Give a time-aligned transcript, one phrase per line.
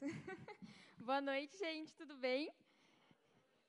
[0.98, 2.50] Boa noite, gente, tudo bem?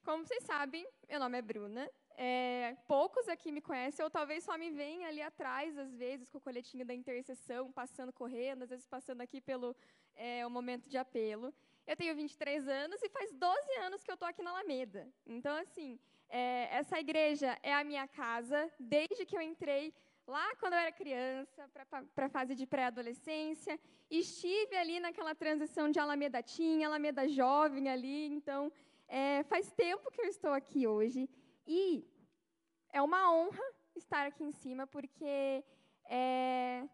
[0.04, 1.90] Como vocês sabem, meu nome é Bruna.
[2.18, 6.38] É, poucos aqui me conhecem, ou talvez só me veem ali atrás, às vezes, com
[6.38, 9.76] o coletinho da intercessão, passando correndo, às vezes passando aqui pelo
[10.16, 11.54] é, o momento de apelo.
[11.86, 15.12] Eu tenho 23 anos e faz 12 anos que eu estou aqui na Alameda.
[15.26, 19.94] Então, assim, é, essa igreja é a minha casa, desde que eu entrei
[20.28, 21.70] lá quando eu era criança,
[22.16, 23.80] para a fase de pré-adolescência.
[24.10, 28.28] Estive ali naquela transição de Alameda Teen, Alameda Jovem ali.
[28.28, 28.72] Então,
[29.08, 31.30] é, faz tempo que eu estou aqui hoje.
[31.66, 32.06] E
[32.92, 33.64] é uma honra
[33.96, 35.64] estar aqui em cima, porque
[36.06, 36.88] é,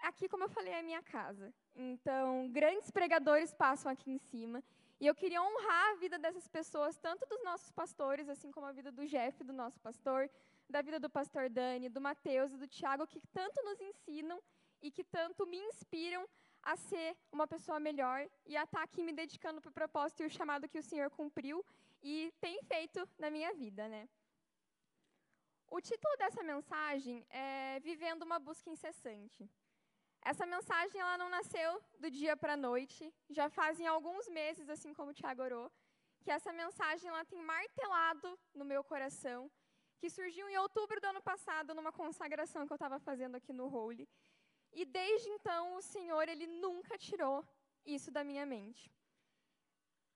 [0.00, 1.52] aqui, como eu falei, é a minha casa.
[1.74, 4.62] Então, grandes pregadores passam aqui em cima.
[5.00, 8.72] E eu queria honrar a vida dessas pessoas, tanto dos nossos pastores, assim como a
[8.72, 10.28] vida do Jeff, do nosso pastor,
[10.68, 14.40] da vida do pastor Dani, do Mateus e do Tiago, que tanto nos ensinam
[14.82, 16.28] e que tanto me inspiram
[16.62, 20.26] a ser uma pessoa melhor e a estar aqui me dedicando para o propósito e
[20.26, 21.64] o chamado que o Senhor cumpriu
[22.02, 24.08] e tem feito na minha vida, né?
[25.70, 29.48] O título dessa mensagem é Vivendo uma busca incessante.
[30.22, 34.92] Essa mensagem ela não nasceu do dia para a noite, já fazem alguns meses, assim
[34.92, 35.70] como o Tiago orou,
[36.20, 39.50] que essa mensagem ela tem martelado no meu coração
[39.98, 43.66] que surgiu em outubro do ano passado, numa consagração que eu estava fazendo aqui no
[43.74, 44.08] Holy.
[44.72, 47.44] E desde então, o Senhor, Ele nunca tirou
[47.84, 48.90] isso da minha mente.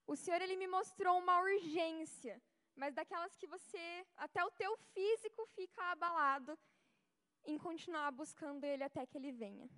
[0.07, 2.41] O Senhor, Ele me mostrou uma urgência,
[2.75, 6.59] mas daquelas que você, até o teu físico fica abalado
[7.45, 9.69] em continuar buscando Ele até que Ele venha.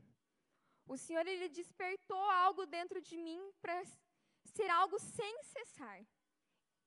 [0.87, 3.83] O Senhor, Ele despertou algo dentro de mim para
[4.45, 6.05] ser algo sem cessar.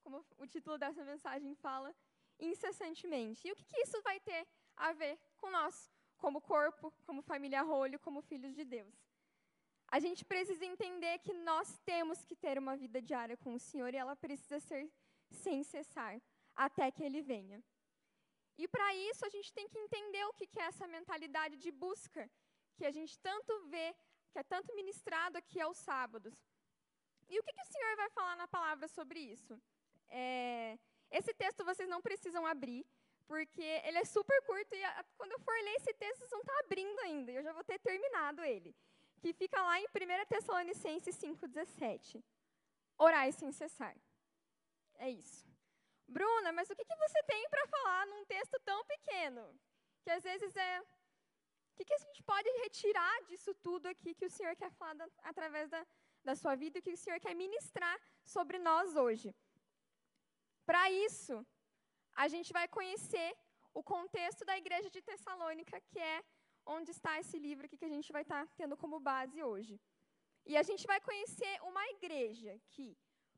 [0.03, 1.95] Como o título dessa mensagem fala,
[2.39, 3.47] incessantemente.
[3.47, 7.61] E o que, que isso vai ter a ver com nós, como corpo, como família
[7.61, 8.95] rolho, como filhos de Deus?
[9.89, 13.93] A gente precisa entender que nós temos que ter uma vida diária com o Senhor
[13.93, 14.91] e ela precisa ser
[15.31, 16.21] sem cessar,
[16.55, 17.63] até que Ele venha.
[18.57, 22.29] E para isso a gente tem que entender o que é essa mentalidade de busca,
[22.75, 23.95] que a gente tanto vê,
[24.31, 26.35] que é tanto ministrado aqui aos sábados.
[27.29, 29.61] E o que, que o Senhor vai falar na palavra sobre isso?
[30.09, 30.77] É,
[31.11, 32.85] esse texto vocês não precisam abrir,
[33.27, 36.41] porque ele é super curto e a, quando eu for ler esse texto, vocês vão
[36.41, 38.75] estar abrindo ainda, eu já vou ter terminado ele.
[39.19, 42.23] Que fica lá em 1 Tessalonicenses 5,17.
[42.97, 43.95] Orai sem cessar.
[44.95, 45.45] É isso.
[46.07, 49.43] Bruna, mas o que, que você tem para falar num texto tão pequeno?
[50.01, 50.81] Que às vezes é.
[50.81, 54.95] O que, que a gente pode retirar disso tudo aqui que o Senhor quer falar
[54.95, 55.85] da, através da,
[56.23, 59.35] da sua vida e que o Senhor quer ministrar sobre nós hoje?
[60.69, 61.35] Para isso,
[62.23, 63.29] a gente vai conhecer
[63.79, 66.17] o contexto da igreja de Tessalônica, que é
[66.75, 69.79] onde está esse livro aqui que a gente vai estar tá tendo como base hoje.
[70.45, 72.87] E a gente vai conhecer uma igreja que,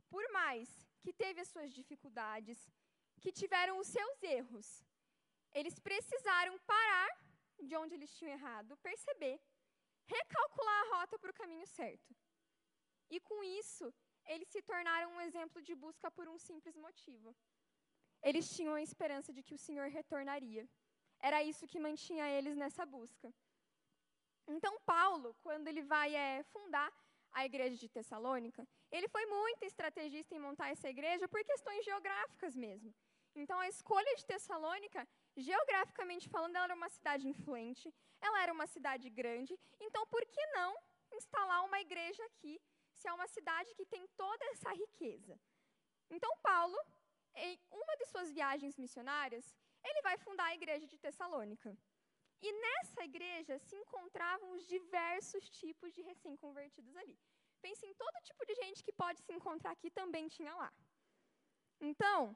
[0.09, 0.67] por mais
[1.01, 2.57] que teve as suas dificuldades,
[3.21, 4.67] que tiveram os seus erros,
[5.59, 7.11] eles precisaram parar
[7.67, 9.39] de onde eles tinham errado, perceber,
[10.17, 12.15] recalcular a rota para o caminho certo.
[13.09, 13.93] E com isso,
[14.33, 17.35] eles se tornaram um exemplo de busca por um simples motivo.
[18.21, 20.63] Eles tinham a esperança de que o Senhor retornaria.
[21.19, 23.27] Era isso que mantinha eles nessa busca.
[24.55, 26.91] Então, Paulo, quando ele vai é, fundar
[27.31, 32.55] a igreja de Tessalônica, ele foi muito estrategista em montar essa igreja por questões geográficas
[32.55, 32.93] mesmo.
[33.35, 35.07] Então, a escolha de Tessalônica,
[35.37, 40.45] geograficamente falando, ela era uma cidade influente, ela era uma cidade grande, então, por que
[40.47, 40.75] não
[41.11, 42.59] instalar uma igreja aqui
[42.99, 45.35] se é uma cidade que tem toda essa riqueza.
[46.15, 46.77] Então, Paulo,
[47.47, 49.45] em uma de suas viagens missionárias,
[49.89, 51.69] ele vai fundar a igreja de Tessalônica.
[52.41, 57.17] E nessa igreja se encontravam os diversos tipos de recém-convertidos ali.
[57.65, 60.71] Pense em todo tipo de gente que pode se encontrar aqui também tinha lá.
[61.89, 62.35] Então,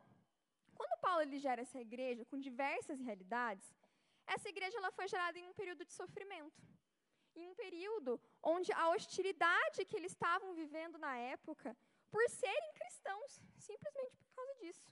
[0.78, 3.68] quando Paulo ele gera essa igreja com diversas realidades,
[4.26, 6.62] essa igreja ela foi gerada em um período de sofrimento
[7.36, 11.76] em um período onde a hostilidade que eles estavam vivendo na época,
[12.12, 14.86] por serem cristãos, simplesmente por causa disso.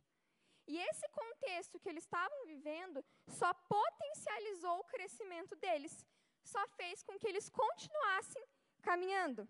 [0.67, 6.05] E esse contexto que eles estavam vivendo só potencializou o crescimento deles,
[6.43, 8.43] só fez com que eles continuassem
[8.81, 9.47] caminhando.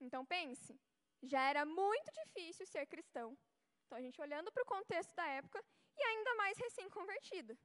[0.00, 0.78] Então pense,
[1.22, 3.36] já era muito difícil ser cristão.
[3.86, 5.64] Então a gente olhando para o contexto da época
[5.96, 7.56] e ainda mais recém-convertido.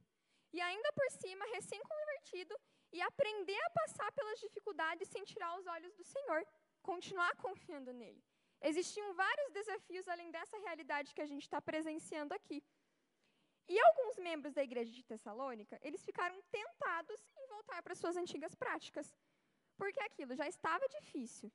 [0.52, 2.58] E ainda por cima, recém-convertido
[2.92, 6.46] e aprender a passar pelas dificuldades sem tirar os olhos do Senhor,
[6.82, 8.22] continuar confiando nele.
[8.62, 12.62] Existiam vários desafios além dessa realidade que a gente está presenciando aqui.
[13.68, 18.54] E alguns membros da igreja de Tessalônica, eles ficaram tentados em voltar para suas antigas
[18.54, 19.14] práticas,
[19.76, 21.50] porque aquilo já estava difícil.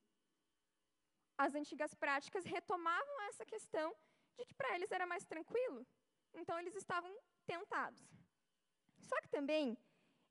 [1.37, 3.93] as antigas práticas retomavam essa questão
[4.37, 5.85] de que para eles era mais tranquilo.
[6.33, 7.13] Então, eles estavam
[7.45, 8.01] tentados.
[9.01, 9.77] Só que também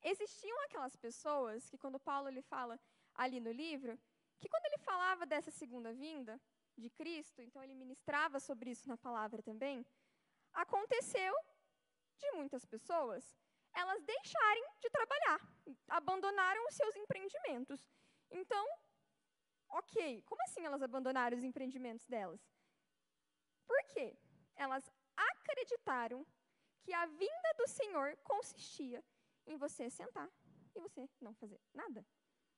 [0.05, 2.79] existiam aquelas pessoas que, quando Paulo lhe fala
[3.15, 3.99] ali no livro,
[4.39, 6.41] que quando ele falava dessa segunda vinda
[6.77, 9.85] de Cristo, então ele ministrava sobre isso na palavra também,
[10.53, 11.35] aconteceu
[12.19, 13.25] de muitas pessoas
[13.75, 15.41] elas deixarem de trabalhar,
[15.89, 17.81] abandonaram os seus empreendimentos.
[18.31, 18.65] Então,
[19.69, 22.41] ok, como assim elas abandonaram os empreendimentos delas?
[23.67, 24.17] Por quê?
[24.55, 26.25] Elas acreditaram
[26.83, 29.03] que a vinda do Senhor consistia
[29.47, 30.31] em você sentar
[30.75, 32.05] e você não fazer nada.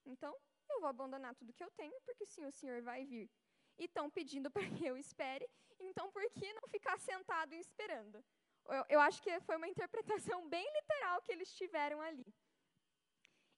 [0.04, 0.34] Então,
[0.70, 3.30] eu vou abandonar tudo que eu tenho, porque sim, o Senhor vai vir.
[3.78, 5.48] E estão pedindo para que eu espere,
[5.78, 8.24] então por que não ficar sentado e esperando?
[8.68, 12.26] Eu, eu acho que foi uma interpretação bem literal que eles tiveram ali.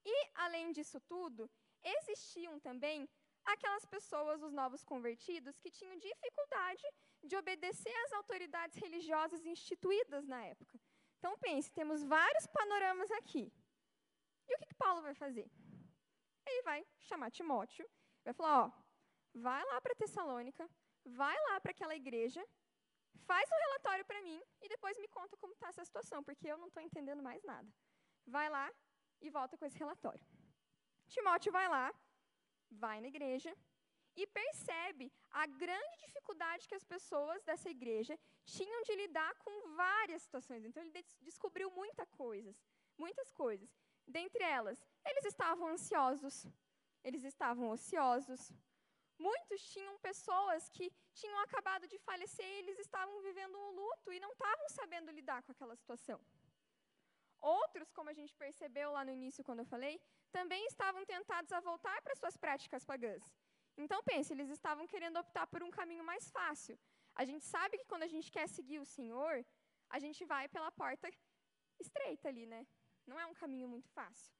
[0.05, 1.51] E, além disso tudo,
[1.83, 3.09] existiam também
[3.45, 6.83] aquelas pessoas, os novos convertidos, que tinham dificuldade
[7.23, 10.78] de obedecer às autoridades religiosas instituídas na época.
[11.19, 13.53] Então, pense, temos vários panoramas aqui.
[14.49, 15.51] E o que, que Paulo vai fazer?
[16.47, 17.87] Ele vai chamar Timóteo,
[18.25, 18.73] vai falar: ó,
[19.35, 20.69] vai lá para Tessalônica,
[21.05, 22.43] vai lá para aquela igreja,
[23.27, 26.57] faz um relatório para mim e depois me conta como está essa situação, porque eu
[26.57, 27.69] não estou entendendo mais nada.
[28.27, 28.73] Vai lá
[29.21, 30.25] e volta com esse relatório.
[31.09, 31.93] Timóteo vai lá,
[32.71, 33.55] vai na igreja,
[34.19, 40.23] e percebe a grande dificuldade que as pessoas dessa igreja tinham de lidar com várias
[40.23, 40.65] situações.
[40.65, 42.57] Então ele descobriu muita coisas,
[43.05, 43.71] muitas coisas.
[44.07, 46.47] Dentre elas, eles estavam ansiosos,
[47.05, 48.53] eles estavam ociosos.
[49.27, 54.21] Muitos tinham pessoas que tinham acabado de falecer e eles estavam vivendo um luto e
[54.21, 56.21] não estavam sabendo lidar com aquela situação.
[57.41, 60.01] Outros, como a gente percebeu lá no início quando eu falei,
[60.33, 63.23] também estavam tentados a voltar para suas práticas pagãs.
[63.83, 66.77] Então, pense, eles estavam querendo optar por um caminho mais fácil.
[67.15, 69.47] A gente sabe que quando a gente quer seguir o Senhor,
[69.89, 71.09] a gente vai pela porta
[71.79, 72.67] estreita ali, né?
[73.07, 74.35] Não é um caminho muito fácil.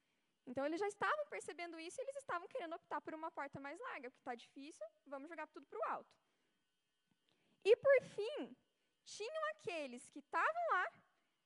[0.45, 3.79] Então, eles já estavam percebendo isso e eles estavam querendo optar por uma porta mais
[3.79, 6.13] larga, porque está difícil, vamos jogar tudo para o alto.
[7.65, 8.57] E, por fim,
[9.05, 10.87] tinham aqueles que estavam lá,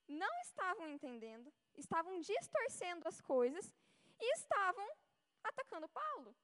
[0.09, 3.71] não estavam entendendo, estavam distorcendo as coisas
[4.19, 4.88] e estavam
[5.43, 6.35] atacando Paulo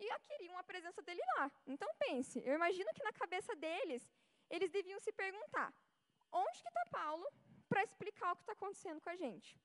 [0.00, 1.50] e queriam a presença dele lá.
[1.66, 4.02] Então pense, eu imagino que na cabeça deles,
[4.48, 5.72] eles deviam se perguntar:
[6.32, 7.26] onde que está Paulo
[7.68, 9.56] para explicar o que está acontecendo com a gente?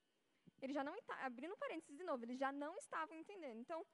[0.62, 3.60] Ele já não está, abrindo parênteses de novo, eles já não estavam entendendo.
[3.60, 3.86] Então,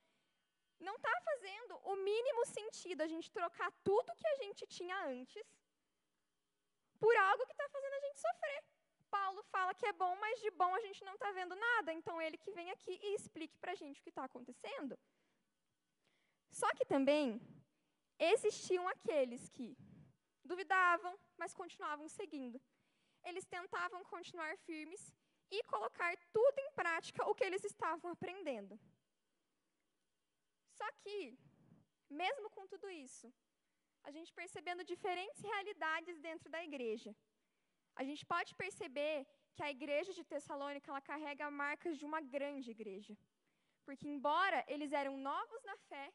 [0.80, 5.46] não está fazendo o mínimo sentido a gente trocar tudo que a gente tinha antes
[7.00, 8.64] por algo que está fazendo a gente sofrer.
[9.10, 11.92] Paulo fala que é bom, mas de bom a gente não está vendo nada.
[11.92, 14.98] Então, ele que vem aqui e explique para a gente o que está acontecendo.
[16.52, 17.42] Só que também
[18.20, 19.78] existiam aqueles que
[20.44, 22.62] duvidavam, mas continuavam seguindo.
[23.24, 25.02] Eles tentavam continuar firmes
[25.50, 28.80] e colocar tudo em prática o que eles estavam aprendendo.
[30.78, 31.38] Só que,
[32.10, 33.28] mesmo com tudo isso,
[34.04, 37.16] a gente percebendo diferentes realidades dentro da igreja,
[37.96, 42.72] a gente pode perceber que a igreja de Tessalônica ela carrega marcas de uma grande
[42.72, 43.16] igreja.
[43.86, 46.06] Porque, embora eles eram novos na fé,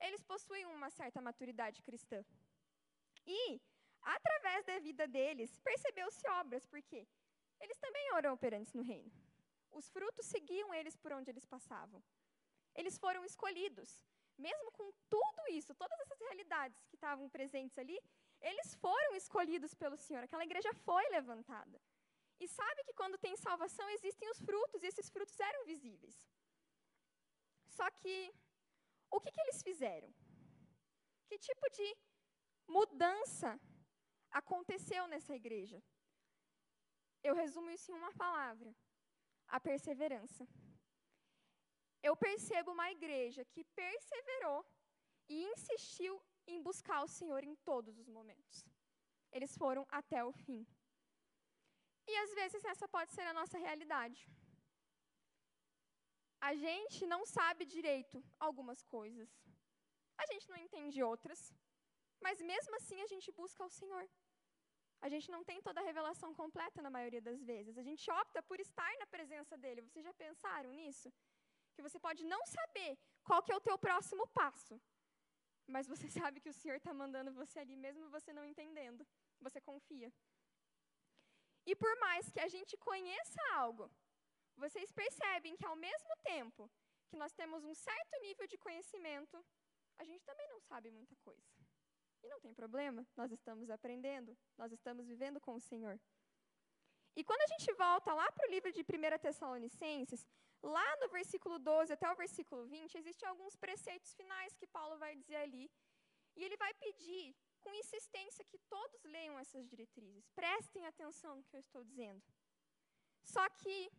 [0.00, 2.24] eles possuem uma certa maturidade cristã.
[3.26, 3.60] E,
[4.02, 7.06] através da vida deles, percebeu-se obras, porque
[7.60, 9.10] eles também eram operantes no reino.
[9.70, 12.02] Os frutos seguiam eles por onde eles passavam.
[12.74, 13.90] Eles foram escolhidos.
[14.38, 17.98] Mesmo com tudo isso, todas essas realidades que estavam presentes ali,
[18.40, 20.22] eles foram escolhidos pelo Senhor.
[20.24, 21.80] Aquela igreja foi levantada.
[22.38, 26.16] E sabe que quando tem salvação existem os frutos, e esses frutos eram visíveis.
[27.66, 28.32] Só que
[29.10, 30.12] o que, que eles fizeram?
[31.26, 31.96] Que tipo de
[32.66, 33.60] mudança
[34.30, 35.82] aconteceu nessa igreja?
[37.22, 38.74] Eu resumo isso em uma palavra:
[39.48, 40.46] a perseverança.
[42.02, 44.64] Eu percebo uma igreja que perseverou
[45.28, 48.64] e insistiu em buscar o Senhor em todos os momentos.
[49.32, 50.64] Eles foram até o fim.
[52.06, 54.28] E às vezes essa pode ser a nossa realidade
[56.48, 59.28] a gente não sabe direito algumas coisas.
[60.22, 61.40] A gente não entende outras.
[62.24, 64.04] Mas mesmo assim a gente busca o Senhor.
[65.06, 67.76] A gente não tem toda a revelação completa na maioria das vezes.
[67.76, 69.82] A gente opta por estar na presença dele.
[69.82, 71.08] Vocês já pensaram nisso?
[71.74, 72.90] Que você pode não saber
[73.28, 74.80] qual que é o teu próximo passo.
[75.74, 79.06] Mas você sabe que o Senhor está mandando você ali, mesmo você não entendendo.
[79.40, 80.10] Você confia.
[81.70, 83.90] E por mais que a gente conheça algo,
[84.56, 86.70] vocês percebem que, ao mesmo tempo
[87.08, 89.44] que nós temos um certo nível de conhecimento,
[89.98, 91.46] a gente também não sabe muita coisa.
[92.22, 96.00] E não tem problema, nós estamos aprendendo, nós estamos vivendo com o Senhor.
[97.14, 100.26] E quando a gente volta lá para o livro de 1 Tessalonicenses,
[100.62, 105.14] lá no versículo 12 até o versículo 20, existem alguns preceitos finais que Paulo vai
[105.16, 105.70] dizer ali.
[106.36, 110.28] E ele vai pedir com insistência que todos leiam essas diretrizes.
[110.34, 112.22] Prestem atenção no que eu estou dizendo.
[113.24, 113.90] Só que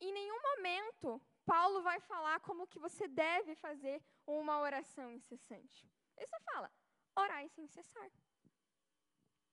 [0.00, 5.88] em nenhum momento Paulo vai falar como que você deve fazer uma oração incessante.
[6.16, 6.70] Ele só fala:
[7.16, 8.10] orai sem cessar.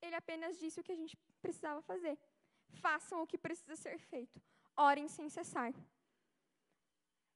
[0.02, 2.18] Ele apenas disse o que a gente precisava fazer.
[2.82, 4.42] Façam o que precisa ser feito.
[4.76, 5.74] Orem sem cessar.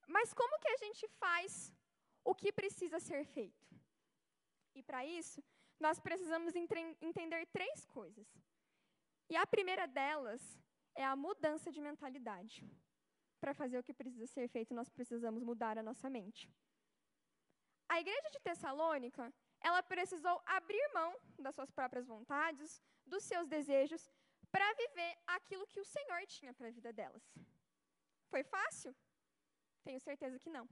[0.07, 1.73] Mas como que a gente faz
[2.23, 3.67] o que precisa ser feito?
[4.73, 5.43] E para isso,
[5.79, 8.27] nós precisamos entender três coisas.
[9.29, 10.41] E a primeira delas
[10.95, 12.63] é a mudança de mentalidade.
[13.41, 16.49] Para fazer o que precisa ser feito, nós precisamos mudar a nossa mente.
[17.87, 19.23] A igreja de Tessalônica,
[19.61, 24.03] ela precisou abrir mão das suas próprias vontades, dos seus desejos,
[24.51, 27.23] para viver aquilo que o Senhor tinha para a vida delas.
[28.31, 28.95] Foi fácil?
[29.83, 30.67] Tenho certeza que não.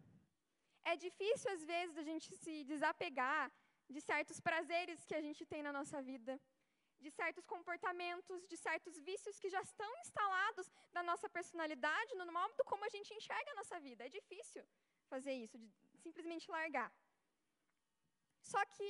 [0.91, 3.51] É difícil, às vezes, a gente se desapegar
[3.89, 6.39] de certos prazeres que a gente tem na nossa vida,
[7.05, 12.63] de certos comportamentos, de certos vícios que já estão instalados na nossa personalidade, no modo
[12.71, 14.05] como a gente enxerga a nossa vida.
[14.05, 14.63] É difícil
[15.13, 16.91] fazer isso, de simplesmente largar.
[18.51, 18.89] Só que,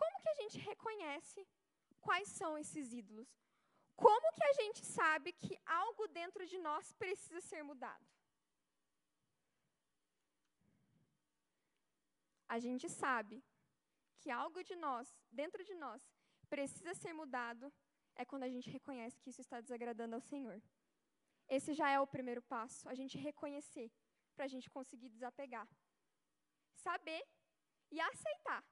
[0.00, 1.40] como que a gente reconhece
[2.06, 3.30] quais são esses ídolos?
[4.04, 8.06] Como que a gente sabe que algo dentro de nós precisa ser mudado?
[12.54, 13.36] A gente sabe
[14.20, 15.06] que algo de nós,
[15.40, 16.02] dentro de nós,
[16.54, 17.72] precisa ser mudado
[18.14, 20.60] é quando a gente reconhece que isso está desagradando ao Senhor.
[21.48, 23.90] Esse já é o primeiro passo, a gente reconhecer,
[24.34, 25.68] para a gente conseguir desapegar.
[26.74, 27.22] Saber
[27.90, 28.64] e aceitar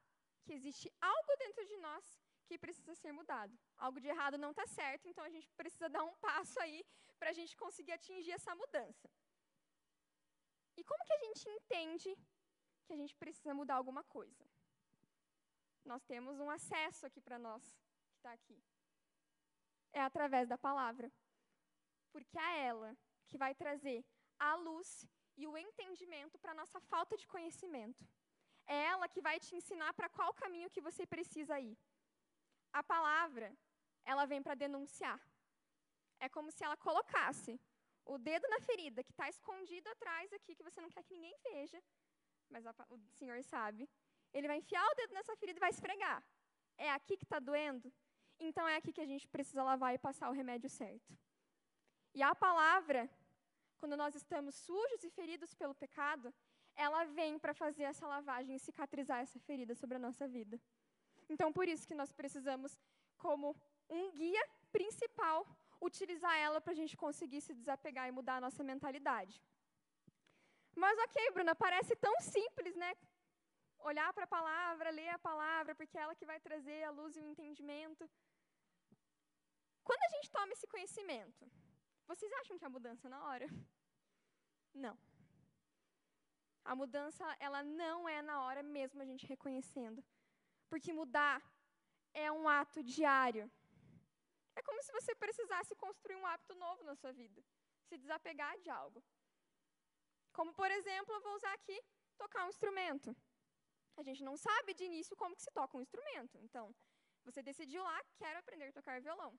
[0.44, 2.04] que existe algo dentro de nós
[2.46, 3.58] que precisa ser mudado.
[3.76, 6.84] Algo de errado não está certo, então a gente precisa dar um passo aí
[7.18, 9.08] para a gente conseguir atingir essa mudança.
[10.76, 12.10] E como que a gente entende
[12.84, 14.44] que a gente precisa mudar alguma coisa?
[15.84, 17.62] Nós temos um acesso aqui para nós,
[18.08, 18.58] que está aqui.
[19.92, 21.12] É através da palavra.
[22.10, 22.96] Porque é ela
[23.28, 24.04] que vai trazer
[24.38, 28.02] a luz e o entendimento para a nossa falta de conhecimento.
[28.66, 31.76] É ela que vai te ensinar para qual caminho que você precisa ir.
[32.72, 33.54] A palavra,
[34.04, 35.20] ela vem para denunciar.
[36.18, 37.60] É como se ela colocasse
[38.04, 41.36] o dedo na ferida que está escondido atrás aqui, que você não quer que ninguém
[41.42, 41.82] veja,
[42.48, 43.88] mas a, o Senhor sabe.
[44.34, 46.22] Ele vai enfiar o dedo nessa ferida e vai esfregar.
[46.76, 47.92] É aqui que está doendo?
[48.38, 51.16] Então é aqui que a gente precisa lavar e passar o remédio certo.
[52.12, 53.08] E a palavra,
[53.78, 56.34] quando nós estamos sujos e feridos pelo pecado,
[56.74, 60.60] ela vem para fazer essa lavagem e cicatrizar essa ferida sobre a nossa vida.
[61.28, 62.78] Então, por isso que nós precisamos,
[63.16, 63.56] como
[63.88, 65.46] um guia principal,
[65.80, 69.40] utilizar ela para a gente conseguir se desapegar e mudar a nossa mentalidade.
[70.74, 72.94] Mas, ok, Bruna, parece tão simples, né?
[73.90, 77.16] Olhar para a palavra, ler a palavra, porque é ela que vai trazer a luz
[77.16, 78.04] e o entendimento.
[79.88, 81.44] Quando a gente toma esse conhecimento,
[82.10, 83.46] vocês acham que a mudança é na hora?
[84.84, 84.96] Não.
[86.64, 90.02] A mudança, ela não é na hora mesmo a gente reconhecendo.
[90.70, 91.42] Porque mudar
[92.14, 93.44] é um ato diário.
[94.56, 97.44] É como se você precisasse construir um hábito novo na sua vida.
[97.88, 99.04] Se desapegar de algo.
[100.32, 101.78] Como, por exemplo, eu vou usar aqui
[102.16, 103.14] tocar um instrumento.
[103.96, 106.38] A gente não sabe de início como que se toca um instrumento.
[106.38, 106.74] Então,
[107.24, 109.38] você decidiu lá, quero aprender a tocar violão.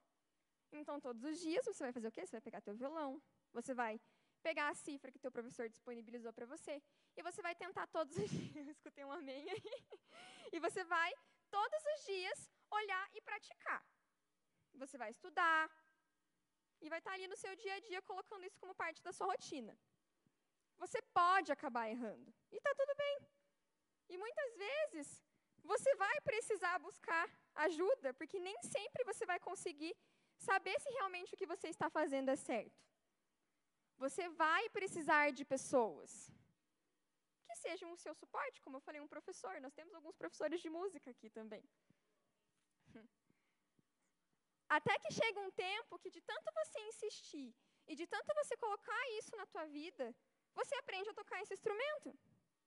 [0.71, 2.25] Então, todos os dias você vai fazer o quê?
[2.25, 3.21] Você vai pegar teu violão,
[3.53, 4.00] você vai
[4.41, 6.81] pegar a cifra que teu professor disponibilizou para você
[7.17, 9.63] e você vai tentar todos os dias, escutei um amém aí,
[10.51, 11.12] e você vai
[11.50, 13.83] todos os dias olhar e praticar.
[14.75, 15.69] Você vai estudar
[16.81, 19.27] e vai estar ali no seu dia a dia colocando isso como parte da sua
[19.27, 19.77] rotina.
[20.77, 23.15] Você pode acabar errando e está tudo bem.
[24.09, 25.07] E muitas vezes
[25.63, 27.27] você vai precisar buscar
[27.67, 29.95] ajuda, porque nem sempre você vai conseguir
[30.38, 32.83] saber se realmente o que você está fazendo é certo.
[33.97, 36.12] Você vai precisar de pessoas
[37.65, 39.53] sejam o seu suporte, como eu falei, um professor.
[39.65, 41.63] Nós temos alguns professores de música aqui também.
[44.77, 47.50] Até que chega um tempo que de tanto você insistir
[47.88, 50.05] e de tanto você colocar isso na tua vida,
[50.59, 52.09] você aprende a tocar esse instrumento.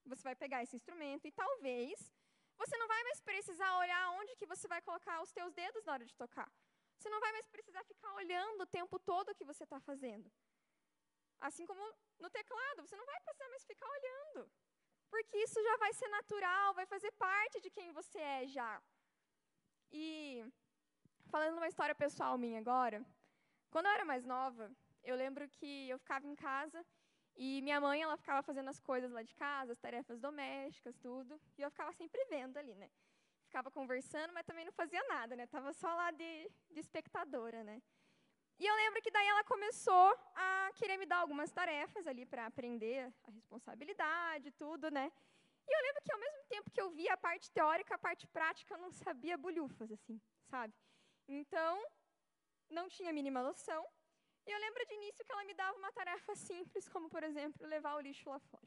[0.07, 2.13] Você vai pegar esse instrumento e talvez
[2.57, 5.93] você não vai mais precisar olhar onde que você vai colocar os teus dedos na
[5.93, 6.51] hora de tocar.
[6.99, 10.31] Você não vai mais precisar ficar olhando o tempo todo o que você está fazendo.
[11.41, 11.81] Assim como
[12.19, 14.51] no teclado, você não vai precisar mais ficar olhando.
[15.09, 18.83] Porque isso já vai ser natural, vai fazer parte de quem você é já.
[19.91, 20.45] E
[21.31, 23.05] falando uma história pessoal minha agora,
[23.71, 24.71] quando eu era mais nova,
[25.03, 26.85] eu lembro que eu ficava em casa
[27.41, 31.41] e minha mãe, ela ficava fazendo as coisas lá de casa, as tarefas domésticas, tudo,
[31.57, 32.91] e eu ficava sempre vendo ali, né?
[33.45, 35.47] Ficava conversando, mas também não fazia nada, né?
[35.47, 37.81] Tava só lá de, de espectadora, né?
[38.59, 42.45] E eu lembro que daí ela começou a querer me dar algumas tarefas ali para
[42.47, 45.13] aprender a responsabilidade, tudo, né?
[45.69, 48.27] E eu lembro que ao mesmo tempo que eu via a parte teórica, a parte
[48.27, 50.75] prática, eu não sabia bolhufas, assim, sabe?
[51.29, 51.81] Então,
[52.69, 53.87] não tinha a mínima noção.
[54.49, 57.67] E eu lembro de início que ela me dava uma tarefa simples, como, por exemplo,
[57.67, 58.67] levar o lixo lá fora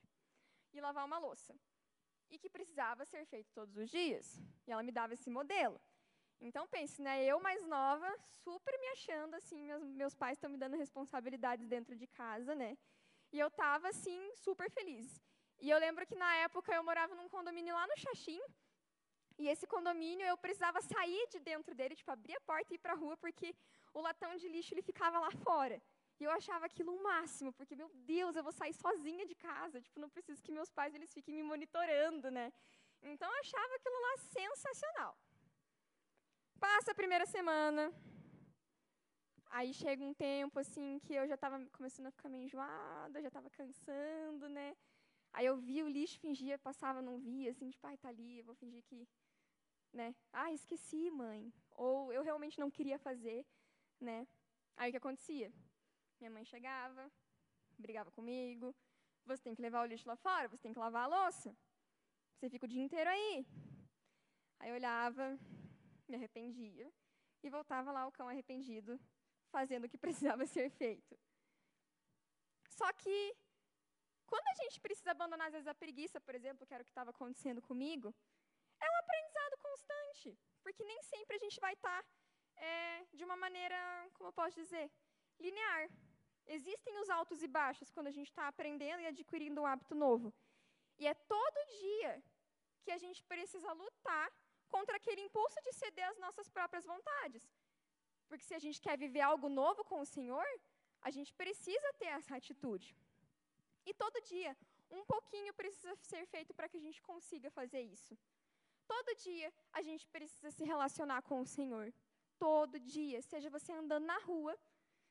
[0.72, 1.56] e lavar uma louça.
[2.30, 4.40] E que precisava ser feito todos os dias.
[4.68, 5.82] E ela me dava esse modelo.
[6.40, 7.26] Então, pense, né?
[7.26, 11.96] Eu mais nova, super me achando, assim, meus, meus pais estão me dando responsabilidades dentro
[11.96, 12.78] de casa, né?
[13.32, 15.20] E eu estava, assim, super feliz.
[15.60, 18.40] E eu lembro que, na época, eu morava num condomínio lá no Xaxim,
[19.42, 22.80] e esse condomínio, eu precisava sair de dentro dele, tipo, abrir a porta e ir
[22.80, 23.56] para a rua, porque
[23.94, 25.82] o latão de lixo ele ficava lá fora.
[26.20, 29.82] E eu achava aquilo um máximo, porque, meu Deus, eu vou sair sozinha de casa.
[29.82, 32.54] Tipo, não preciso que meus pais eles fiquem me monitorando, né?
[33.02, 35.18] Então, eu achava aquilo lá sensacional.
[36.60, 37.92] Passa a primeira semana.
[39.50, 43.28] Aí chega um tempo, assim, que eu já estava começando a ficar meio enjoada, já
[43.28, 44.78] estava cansando, né?
[45.34, 48.54] Aí eu via o lixo, fingia, passava, não via, assim, tipo, ai, tá ali, vou
[48.56, 49.08] fingir que,
[49.92, 50.16] né?
[50.32, 51.52] Ah, esqueci, mãe.
[51.72, 53.46] Ou eu realmente não queria fazer,
[54.02, 54.28] né?
[54.76, 55.54] Aí o que acontecia?
[56.20, 57.12] Minha mãe chegava,
[57.78, 58.76] brigava comigo,
[59.26, 61.56] você tem que levar o lixo lá fora, você tem que lavar a louça.
[62.36, 63.46] Você fica o dia inteiro aí.
[64.60, 65.40] Aí eu olhava,
[66.08, 66.92] me arrependia
[67.44, 69.00] e voltava lá o cão arrependido,
[69.50, 71.18] fazendo o que precisava ser feito.
[72.70, 73.36] Só que
[74.32, 76.92] quando a gente precisa abandonar, às vezes, a preguiça, por exemplo, que era o que
[76.92, 78.16] estava acontecendo comigo,
[78.80, 80.40] é um aprendizado constante.
[80.64, 82.10] Porque nem sempre a gente vai estar tá,
[82.70, 83.78] é, de uma maneira,
[84.14, 84.86] como eu posso dizer,
[85.40, 85.90] linear.
[86.58, 90.34] Existem os altos e baixos quando a gente está aprendendo e adquirindo um hábito novo.
[91.00, 92.14] E é todo dia
[92.84, 94.28] que a gente precisa lutar
[94.70, 97.44] contra aquele impulso de ceder às nossas próprias vontades.
[98.28, 100.48] Porque se a gente quer viver algo novo com o Senhor,
[101.02, 102.96] a gente precisa ter essa atitude.
[103.86, 104.56] E todo dia,
[104.90, 108.18] um pouquinho precisa ser feito para que a gente consiga fazer isso.
[108.88, 111.88] Todo dia, a gente precisa se relacionar com o Senhor.
[112.42, 114.54] Todo dia, seja você andando na rua,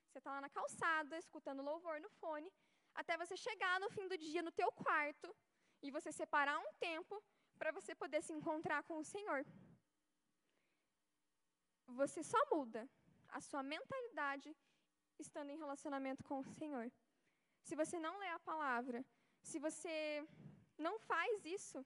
[0.07, 2.51] você está lá na calçada, escutando louvor no fone,
[3.01, 5.29] até você chegar no fim do dia no teu quarto
[5.81, 7.23] e você separar um tempo
[7.57, 9.47] para você poder se encontrar com o Senhor.
[12.01, 12.83] Você só muda
[13.29, 14.51] a sua mentalidade
[15.17, 16.91] estando em relacionamento com o Senhor.
[17.63, 19.07] Se você não lê a palavra,
[19.41, 20.27] se você
[20.77, 21.79] não faz isso,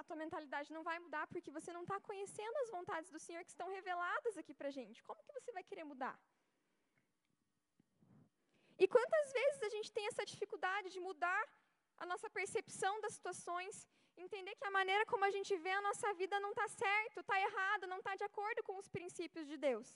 [0.00, 3.42] a tua mentalidade não vai mudar porque você não está conhecendo as vontades do Senhor
[3.44, 5.02] que estão reveladas aqui para gente.
[5.08, 6.16] Como que você vai querer mudar?
[8.82, 11.44] E quantas vezes a gente tem essa dificuldade de mudar
[12.02, 16.12] a nossa percepção das situações, entender que a maneira como a gente vê a nossa
[16.14, 19.88] vida não está certo, está errado, não está de acordo com os princípios de Deus.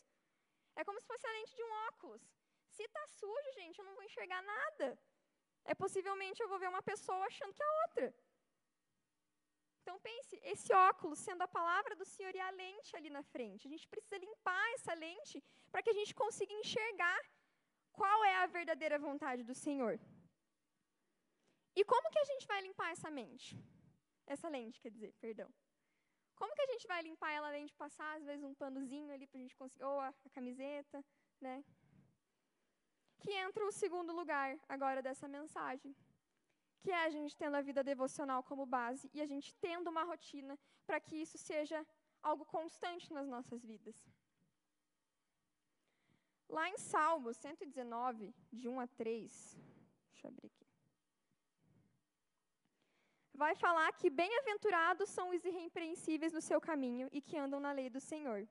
[0.76, 2.22] É como se fosse a lente de um óculos.
[2.70, 4.96] Se está sujo, gente, eu não vou enxergar nada.
[5.64, 8.14] É possivelmente eu vou ver uma pessoa achando que é outra.
[9.88, 13.66] Então pense, esse óculos sendo a palavra do Senhor e a lente ali na frente.
[13.66, 17.18] A gente precisa limpar essa lente para que a gente consiga enxergar
[17.90, 19.98] qual é a verdadeira vontade do Senhor.
[21.74, 23.58] E como que a gente vai limpar essa mente?
[24.26, 25.48] Essa lente, quer dizer, perdão.
[26.36, 29.26] Como que a gente vai limpar ela além de passar, às vezes, um panozinho ali
[29.26, 31.02] para a gente conseguir, ou a, a camiseta,
[31.40, 31.64] né?
[33.20, 35.94] que entra o segundo lugar agora dessa mensagem,
[36.80, 40.04] que é a gente tendo a vida devocional como base e a gente tendo uma
[40.04, 41.86] rotina para que isso seja
[42.22, 43.96] algo constante nas nossas vidas.
[46.48, 49.58] Lá em Salmos 119, de 1 a 3,
[50.10, 50.66] deixa eu abrir aqui.
[53.34, 57.90] Vai falar que bem-aventurados são os irrepreensíveis no seu caminho e que andam na lei
[57.90, 58.48] do Senhor.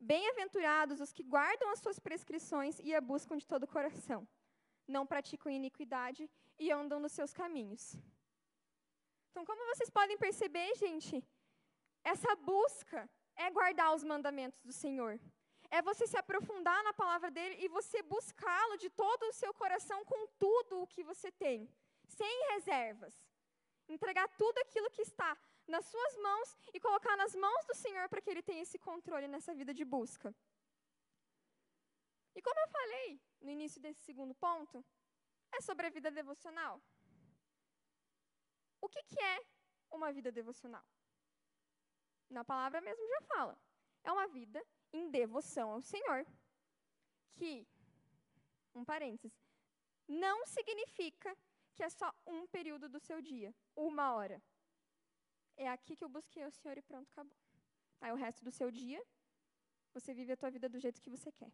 [0.00, 4.26] Bem-aventurados os que guardam as suas prescrições e a buscam de todo o coração.
[4.86, 7.96] Não praticam iniquidade e andam nos seus caminhos.
[9.30, 11.22] Então, como vocês podem perceber, gente,
[12.02, 15.20] essa busca é guardar os mandamentos do Senhor.
[15.70, 20.04] É você se aprofundar na palavra dele e você buscá-lo de todo o seu coração
[20.04, 21.68] com tudo o que você tem,
[22.06, 23.14] sem reservas.
[23.88, 28.20] Entregar tudo aquilo que está nas suas mãos e colocar nas mãos do Senhor para
[28.20, 30.34] que Ele tenha esse controle nessa vida de busca.
[32.36, 34.84] E como eu falei no início desse segundo ponto,
[35.56, 36.82] é sobre a vida devocional.
[38.80, 39.36] o que, que é
[39.90, 40.84] uma vida devocional?
[42.28, 43.58] Na palavra mesmo já fala.
[44.04, 46.26] É uma vida em devoção ao Senhor.
[47.32, 47.66] Que,
[48.74, 49.34] um parênteses,
[50.06, 51.36] não significa
[51.74, 54.42] que é só um período do seu dia, uma hora.
[55.56, 57.36] É aqui que eu busquei o Senhor e pronto, acabou.
[58.00, 59.02] Aí o resto do seu dia,
[59.92, 61.50] você vive a tua vida do jeito que você quer.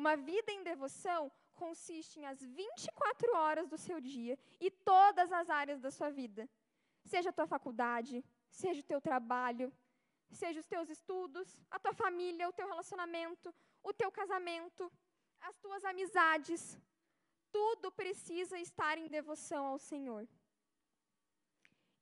[0.00, 1.30] Uma vida em devoção
[1.62, 6.42] consiste em as 24 horas do seu dia e todas as áreas da sua vida.
[7.12, 9.72] Seja a tua faculdade, seja o teu trabalho,
[10.40, 13.54] seja os teus estudos, a tua família, o teu relacionamento,
[13.84, 14.90] o teu casamento,
[15.40, 16.76] as tuas amizades.
[17.52, 20.26] Tudo precisa estar em devoção ao Senhor.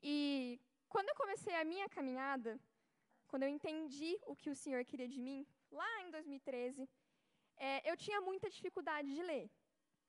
[0.03, 2.59] E quando eu comecei a minha caminhada,
[3.29, 6.89] quando eu entendi o que o Senhor queria de mim, lá em 2013,
[7.69, 9.47] é, eu tinha muita dificuldade de ler.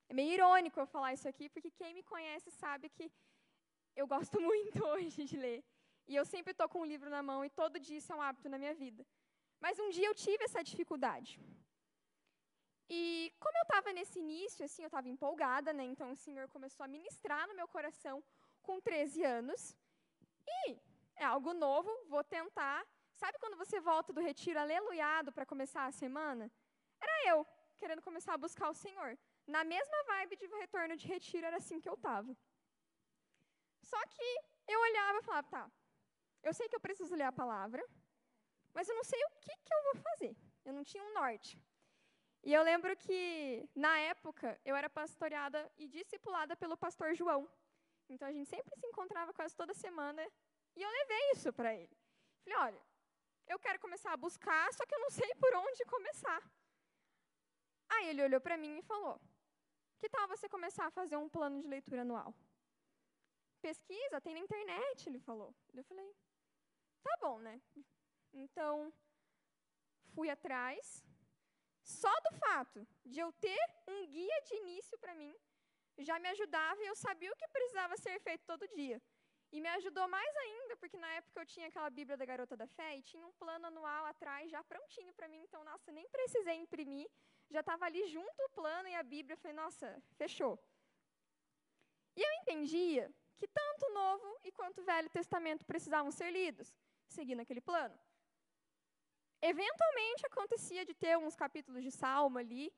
[0.10, 3.06] É meio irônico eu falar isso aqui, porque quem me conhece sabe que
[4.02, 5.60] eu gosto muito hoje de ler.
[6.08, 8.26] E eu sempre estou com um livro na mão e todo dia isso é um
[8.28, 9.06] hábito na minha vida.
[9.66, 11.39] Mas um dia eu tive essa dificuldade.
[12.89, 15.84] E como eu estava nesse início, assim, eu estava empolgada, né?
[15.84, 18.22] Então o Senhor começou a ministrar no meu coração
[18.62, 19.76] com 13 anos.
[20.48, 20.78] E
[21.16, 22.86] é algo novo, vou tentar.
[23.13, 26.52] Sabe quando você volta do retiro aleluiado para começar a semana?
[27.04, 27.38] Era eu,
[27.78, 29.12] querendo começar a buscar o Senhor.
[29.56, 32.32] Na mesma vibe de retorno de retiro, era assim que eu estava.
[33.92, 34.30] Só que
[34.74, 35.72] eu olhava e falava, tá,
[36.42, 37.84] eu sei que eu preciso ler a palavra,
[38.74, 40.36] mas eu não sei o que, que eu vou fazer.
[40.66, 41.62] Eu não tinha um norte.
[42.44, 47.50] E eu lembro que, na época, eu era pastoreada e discipulada pelo pastor João.
[48.10, 50.22] Então, a gente sempre se encontrava quase toda semana.
[50.76, 51.96] E eu levei isso para ele.
[52.44, 52.82] Falei, olha,
[53.48, 56.42] eu quero começar a buscar, só que eu não sei por onde começar.
[57.89, 59.19] Aí ele olhou para mim e falou:
[60.00, 62.34] Que tal você começar a fazer um plano de leitura anual?
[63.62, 65.54] Pesquisa, tem na internet, ele falou.
[65.74, 66.15] Eu falei:
[67.04, 67.62] Tá bom, né?
[68.34, 68.91] Então,
[70.13, 71.04] fui atrás.
[71.84, 75.36] Só do fato de eu ter um guia de início para mim,
[75.98, 79.02] já me ajudava e eu sabia o que precisava ser feito todo dia.
[79.52, 82.65] E me ajudou mais ainda, porque na época eu tinha aquela Bíblia da Garota da
[82.65, 85.41] Fé e tinha um plano anual atrás já prontinho para mim.
[85.43, 87.08] Então, nossa, nem precisei imprimir
[87.54, 89.36] já estava ali junto o plano e a Bíblia.
[89.36, 89.88] Eu falei, nossa,
[90.22, 90.56] fechou.
[92.18, 93.04] E eu entendia
[93.38, 96.76] que tanto o Novo e quanto o Velho Testamento precisavam ser lidos,
[97.08, 97.98] seguindo aquele plano.
[99.42, 102.74] Eventualmente acontecia de ter uns capítulos de Salmo ali,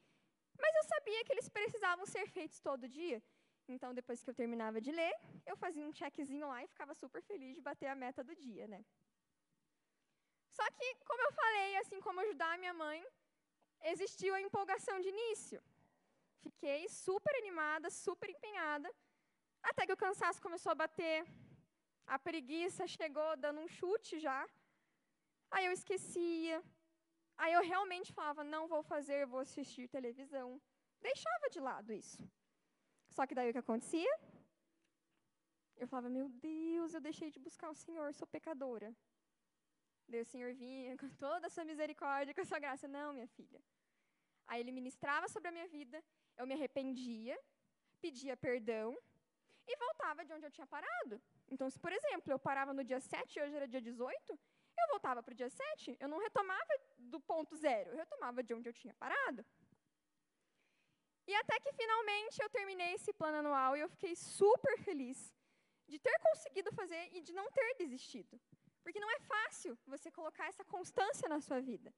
[0.61, 3.21] mas eu sabia que eles precisavam ser feitos todo dia.
[3.67, 5.13] Então, depois que eu terminava de ler,
[5.45, 8.67] eu fazia um checkzinho lá e ficava super feliz de bater a meta do dia,
[8.67, 8.83] né?
[10.57, 13.05] Só que, como eu falei, assim como ajudar a minha mãe,
[13.81, 15.61] existiu a empolgação de início.
[16.41, 18.89] Fiquei super animada, super empenhada,
[19.63, 21.25] até que o cansaço começou a bater,
[22.05, 24.47] a preguiça chegou dando um chute já.
[25.49, 26.63] Aí eu esquecia.
[27.38, 30.61] Aí eu realmente falava, não vou fazer, vou assistir televisão.
[31.01, 32.21] Deixava de lado isso.
[33.09, 34.13] Só que daí o que acontecia?
[35.75, 38.95] Eu falava, meu Deus, eu deixei de buscar o Senhor, sou pecadora.
[40.07, 42.87] Daí o Senhor vinha com toda a sua misericórdia, com a sua graça.
[42.87, 43.61] Não, minha filha.
[44.47, 46.03] Aí ele ministrava sobre a minha vida,
[46.37, 47.37] eu me arrependia,
[47.99, 48.95] pedia perdão
[49.67, 51.21] e voltava de onde eu tinha parado.
[51.49, 54.39] Então, se, por exemplo, eu parava no dia 7 e hoje era dia 18,
[54.77, 58.53] eu voltava para o dia 7, eu não retomava do ponto zero, eu retomava de
[58.53, 59.43] onde eu tinha parado.
[61.27, 65.33] E até que finalmente eu terminei esse plano anual e eu fiquei super feliz
[65.87, 68.39] de ter conseguido fazer e de não ter desistido.
[68.85, 71.91] Porque não é fácil você colocar essa constância na sua vida.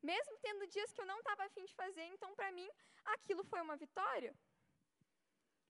[0.00, 2.68] Mesmo tendo dias que eu não estava afim de fazer, então para mim
[3.14, 4.32] aquilo foi uma vitória.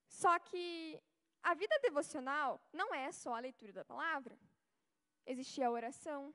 [0.07, 1.01] Só que
[1.43, 4.39] a vida devocional não é só a leitura da palavra.
[5.25, 6.35] Existia a oração,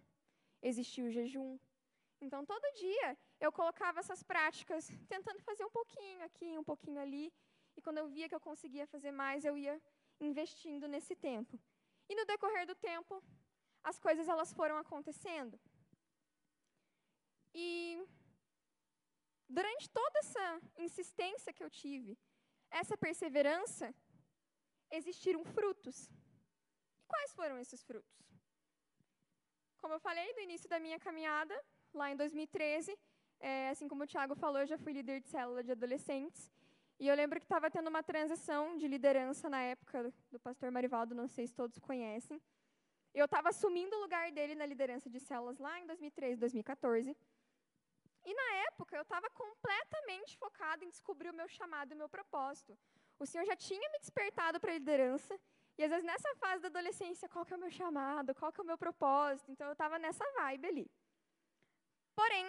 [0.63, 1.59] existia o jejum.
[2.19, 7.31] Então todo dia eu colocava essas práticas, tentando fazer um pouquinho aqui, um pouquinho ali.
[7.77, 9.79] E quando eu via que eu conseguia fazer mais, eu ia
[10.19, 11.59] investindo nesse tempo.
[12.09, 13.23] E no decorrer do tempo,
[13.83, 15.59] as coisas elas foram acontecendo.
[17.53, 18.01] E
[19.47, 22.17] durante toda essa insistência que eu tive,
[22.71, 23.93] essa perseverança,
[24.89, 26.09] existiram frutos.
[26.99, 28.17] E quais foram esses frutos?
[29.79, 31.55] Como eu falei no início da minha caminhada,
[31.93, 32.97] lá em 2013,
[33.39, 36.51] é, assim como o Tiago falou, eu já fui líder de célula de adolescentes.
[36.99, 41.13] E eu lembro que estava tendo uma transição de liderança na época do pastor Marivaldo,
[41.13, 42.41] não sei se todos conhecem.
[43.13, 47.15] Eu estava assumindo o lugar dele na liderança de células lá em 2013, 2014.
[48.26, 52.10] E na época eu estava completamente focada em descobrir o meu chamado e o meu
[52.10, 52.78] propósito.
[53.19, 55.39] O Senhor já tinha me despertado para a liderança
[55.78, 58.36] E às vezes nessa fase da adolescência, qual que é o meu chamado?
[58.36, 59.52] Qual que é o meu propósito?
[59.52, 60.91] Então eu estava nessa vibe ali.
[62.15, 62.45] Porém,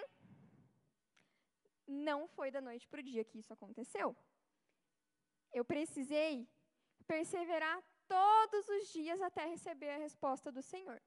[1.87, 4.15] não foi da noite para o dia que isso aconteceu.
[5.53, 6.47] Eu precisei
[7.07, 11.01] perseverar todos os dias até receber a resposta do Senhor.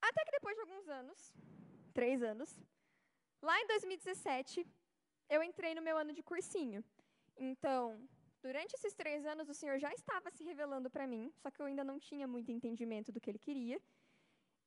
[0.00, 1.32] Até que depois de alguns anos,
[1.92, 2.60] três anos,
[3.42, 4.66] lá em 2017,
[5.28, 6.84] eu entrei no meu ano de cursinho.
[7.36, 8.08] Então,
[8.42, 11.66] durante esses três anos, o Senhor já estava se revelando para mim, só que eu
[11.66, 13.80] ainda não tinha muito entendimento do que Ele queria.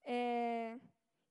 [0.04, 0.78] É,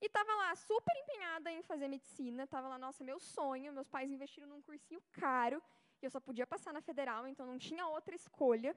[0.00, 4.10] e estava lá super empenhada em fazer medicina, estava lá, nossa, meu sonho, meus pais
[4.10, 5.62] investiram num cursinho caro,
[6.00, 8.74] e eu só podia passar na federal, então não tinha outra escolha.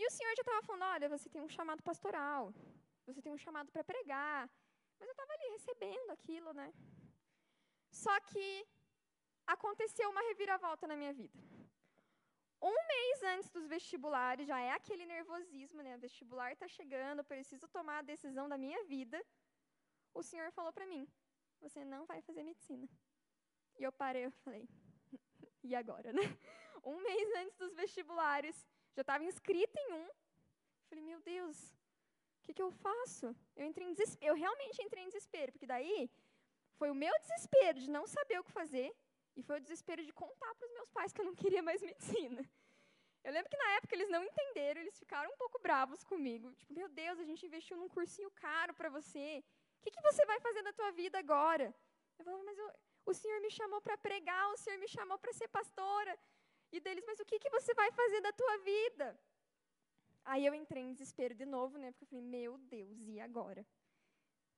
[0.00, 2.42] E o Senhor já estava falando, olha, você tem um chamado pastoral,
[3.06, 4.48] você tem um chamado para pregar.
[4.98, 6.68] Mas eu estava ali recebendo aquilo, né?
[8.02, 8.46] Só que
[9.54, 11.38] aconteceu uma reviravolta na minha vida.
[12.70, 15.96] Um mês antes dos vestibulares, já é aquele nervosismo, né?
[15.96, 19.18] O vestibular está chegando, preciso tomar a decisão da minha vida.
[20.14, 21.06] O senhor falou para mim:
[21.60, 22.88] você não vai fazer medicina.
[23.78, 24.66] E eu parei e falei:
[25.62, 26.22] e agora, né?
[26.82, 28.56] Um mês antes dos vestibulares,
[28.94, 30.08] já estava inscrita em um.
[30.88, 31.56] Falei: meu Deus,
[32.40, 33.34] o que, que eu faço?
[33.56, 34.26] Eu entrei em desespero.
[34.30, 36.10] Eu realmente entrei em desespero, porque daí
[36.78, 38.94] foi o meu desespero de não saber o que fazer
[39.36, 41.80] e foi o desespero de contar para os meus pais que eu não queria mais
[41.90, 42.42] medicina.
[43.22, 46.52] Eu lembro que na época eles não entenderam, eles ficaram um pouco bravos comigo.
[46.54, 49.44] Tipo, meu Deus, a gente investiu num cursinho caro para você.
[49.78, 51.74] O que, que você vai fazer da tua vida agora?
[52.18, 52.70] Eu falava, mas eu,
[53.04, 56.18] o Senhor me chamou para pregar, o Senhor me chamou para ser pastora.
[56.72, 59.20] E deles, mas o que, que você vai fazer da tua vida?
[60.24, 61.90] Aí eu entrei em desespero de novo, né?
[61.90, 63.66] Porque eu falei, meu Deus, e agora?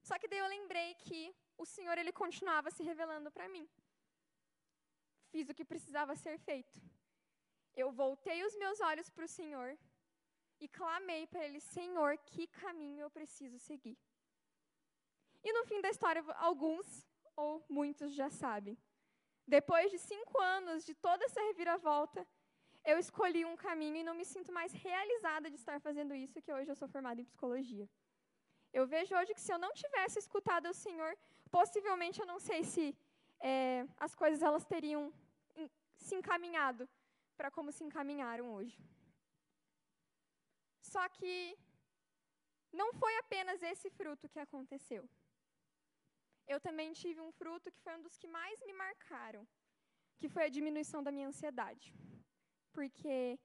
[0.03, 3.69] Só que daí eu lembrei que o Senhor, ele continuava se revelando para mim
[5.33, 6.79] fiz o que precisava ser feito.
[7.75, 9.79] Eu voltei os meus olhos para o Senhor
[10.61, 13.99] e clamei para Ele: Senhor, que caminho eu preciso seguir?
[15.43, 16.87] E no fim da história, alguns
[17.35, 18.77] ou muitos já sabem.
[19.57, 22.21] Depois de cinco anos de toda essa reviravolta,
[22.91, 26.55] eu escolhi um caminho e não me sinto mais realizada de estar fazendo isso, que
[26.57, 27.87] hoje eu sou formada em psicologia.
[28.79, 31.13] Eu vejo hoje que se eu não tivesse escutado o Senhor,
[31.51, 32.85] possivelmente eu não sei se
[33.51, 35.03] é, as coisas elas teriam
[36.07, 36.89] se encaminhado
[37.37, 38.79] para como se encaminharam hoje.
[40.93, 41.35] Só que
[42.81, 45.05] não foi apenas esse fruto que aconteceu.
[46.47, 49.47] Eu também tive um fruto que foi um dos que mais me marcaram,
[50.19, 51.95] que foi a diminuição da minha ansiedade.
[52.73, 53.39] Porque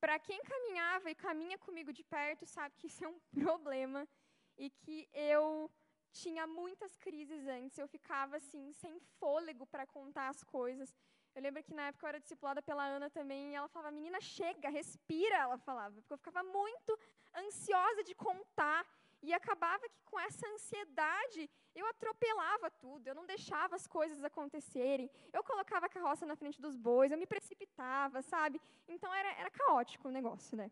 [0.00, 4.08] para quem caminhava e caminha comigo de perto, sabe que isso é um problema
[4.56, 5.70] e que eu
[6.12, 10.94] tinha muitas crises antes, eu ficava assim sem fôlego para contar as coisas.
[11.34, 14.20] Eu lembro que na época eu era discipulada pela Ana também, e ela falava, menina,
[14.20, 16.98] chega, respira, ela falava, porque eu ficava muito
[17.34, 18.86] ansiosa de contar,
[19.22, 25.10] e acabava que com essa ansiedade eu atropelava tudo, eu não deixava as coisas acontecerem,
[25.32, 28.60] eu colocava a carroça na frente dos bois, eu me precipitava, sabe?
[28.88, 30.70] Então era, era caótico o negócio, né?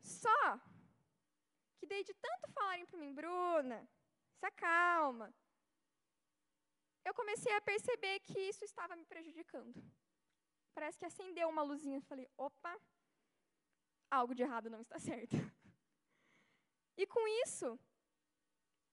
[0.00, 0.58] Só
[1.76, 3.88] que daí de tanto falarem para mim, Bruna,
[4.38, 5.32] se acalma,
[7.04, 9.74] eu comecei a perceber que isso estava me prejudicando.
[10.74, 12.00] Parece que acendeu uma luzinha.
[12.02, 12.78] Falei, opa,
[14.10, 15.34] algo de errado não está certo.
[17.00, 17.68] E com isso,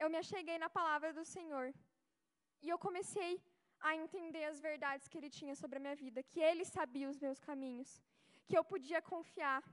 [0.03, 1.67] eu me acheguei na palavra do Senhor.
[2.65, 3.31] E eu comecei
[3.87, 7.19] a entender as verdades que Ele tinha sobre a minha vida, que Ele sabia os
[7.25, 7.89] meus caminhos,
[8.47, 9.63] que eu podia confiar,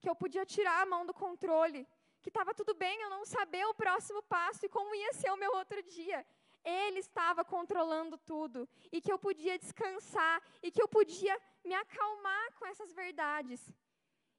[0.00, 1.82] que eu podia tirar a mão do controle,
[2.22, 5.40] que estava tudo bem eu não saber o próximo passo e como ia ser o
[5.42, 6.20] meu outro dia.
[6.62, 12.46] Ele estava controlando tudo e que eu podia descansar e que eu podia me acalmar
[12.58, 13.60] com essas verdades.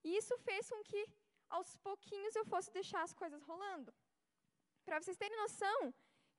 [0.03, 1.01] E isso fez com que
[1.55, 3.91] aos pouquinhos eu fosse deixar as coisas rolando.
[4.85, 5.77] Para vocês terem noção,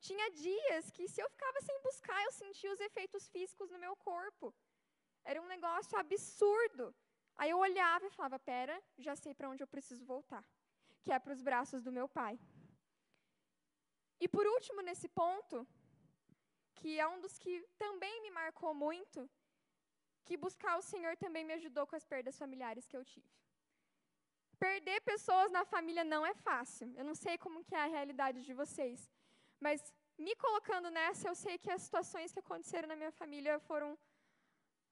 [0.09, 3.95] tinha dias que se eu ficava sem buscar, eu sentia os efeitos físicos no meu
[4.09, 4.47] corpo.
[5.31, 6.87] Era um negócio absurdo.
[7.37, 10.45] Aí eu olhava e falava: "Pera, já sei para onde eu preciso voltar",
[11.03, 12.35] que é para os braços do meu pai.
[14.25, 15.57] E por último, nesse ponto,
[16.79, 19.21] que é um dos que também me marcou muito,
[20.27, 23.31] que buscar o Senhor também me ajudou com as perdas familiares que eu tive.
[24.67, 26.87] Perder pessoas na família não é fácil.
[26.99, 29.11] Eu não sei como que é a realidade de vocês,
[29.65, 29.79] mas
[30.27, 33.99] me colocando nessa, eu sei que as situações que aconteceram na minha família foram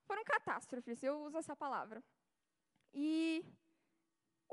[0.09, 1.05] foram catástrofes.
[1.05, 2.03] Eu uso essa palavra.
[2.93, 3.45] E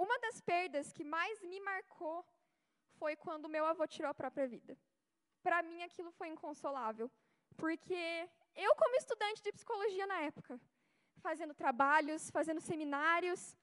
[0.05, 2.17] uma das perdas que mais me marcou
[2.99, 4.77] foi quando meu avô tirou a própria vida.
[5.41, 7.09] Para mim, aquilo foi inconsolável,
[7.63, 8.03] porque
[8.55, 10.59] eu, como estudante de psicologia na época,
[11.27, 13.55] fazendo trabalhos, fazendo seminários,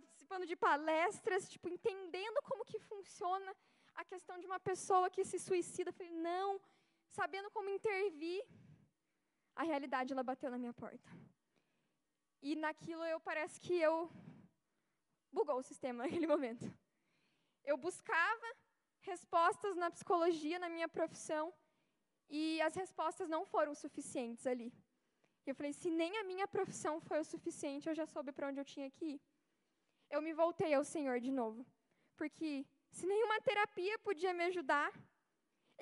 [0.00, 3.50] participando de palestras, tipo, entendendo como que funciona
[3.94, 5.92] a questão de uma pessoa que se suicida.
[5.92, 6.60] Falei, não,
[7.18, 8.42] sabendo como intervir.
[9.54, 11.10] A realidade, ela bateu na minha porta.
[12.40, 14.10] E naquilo eu parece que eu
[15.30, 16.66] bugou o sistema naquele momento.
[17.64, 18.48] Eu buscava
[19.00, 21.52] respostas na psicologia, na minha profissão,
[22.28, 24.72] e as respostas não foram suficientes ali.
[25.44, 28.60] Eu falei, se nem a minha profissão foi o suficiente, eu já soube para onde
[28.60, 29.20] eu tinha que ir.
[30.14, 31.60] Eu me voltei ao Senhor de novo.
[32.18, 32.50] Porque
[32.96, 34.90] se nenhuma terapia podia me ajudar,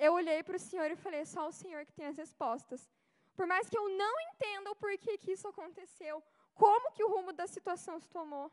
[0.05, 2.89] eu olhei para o Senhor e falei, é só o Senhor que tem as respostas.
[3.35, 6.15] Por mais que eu não entenda o porquê que isso aconteceu,
[6.63, 8.49] como que o rumo da situação se tomou,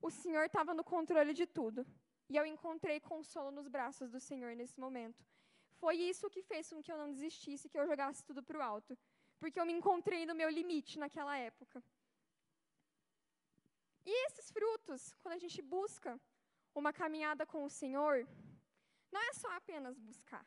[0.00, 1.84] o Senhor estava no controle de tudo.
[2.28, 5.20] E eu encontrei consolo nos braços do Senhor nesse momento.
[5.80, 8.62] Foi isso que fez com que eu não desistisse, que eu jogasse tudo para o
[8.62, 8.96] alto.
[9.40, 11.82] Porque eu me encontrei no meu limite naquela época.
[14.04, 16.20] E esses frutos, quando a gente busca
[16.74, 18.26] uma caminhada com o Senhor,
[19.12, 20.46] não é só apenas buscar.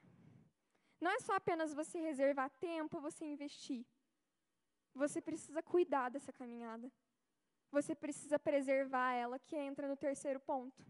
[1.00, 3.86] Não é só apenas você reservar tempo, você investir.
[4.94, 6.92] Você precisa cuidar dessa caminhada
[7.74, 10.86] você precisa preservar ela, que entra no terceiro ponto.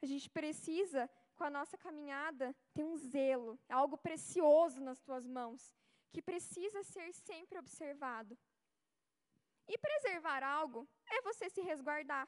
[0.00, 5.74] A gente precisa, com a nossa caminhada, ter um zelo, algo precioso nas tuas mãos,
[6.12, 8.38] que precisa ser sempre observado.
[9.68, 12.26] E preservar algo é você se resguardar.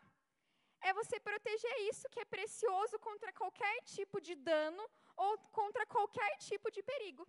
[0.80, 4.84] É você proteger isso que é precioso contra qualquer tipo de dano
[5.16, 7.26] ou contra qualquer tipo de perigo.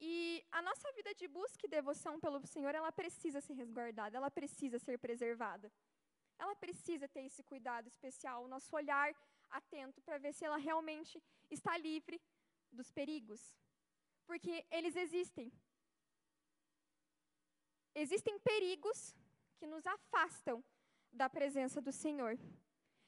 [0.00, 4.30] E a nossa vida de busca e devoção pelo Senhor, ela precisa ser resguardada, ela
[4.30, 5.70] precisa ser preservada.
[6.38, 9.14] Ela precisa ter esse cuidado especial, o nosso olhar
[9.50, 12.18] atento para ver se ela realmente está livre
[12.72, 13.42] dos perigos.
[14.26, 15.52] Porque eles existem.
[17.94, 19.14] Existem perigos
[19.58, 20.64] que nos afastam
[21.12, 22.38] da presença do Senhor,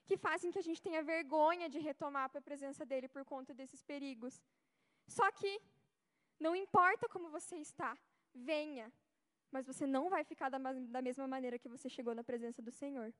[0.04, 3.54] que fazem que a gente tenha vergonha de retomar para a presença dele por conta
[3.54, 4.42] desses perigos.
[5.06, 5.60] Só que
[6.38, 7.96] não importa como você está,
[8.34, 8.92] venha.
[9.50, 12.72] Mas você não vai ficar da, da mesma maneira que você chegou na presença do
[12.72, 13.12] Senhor.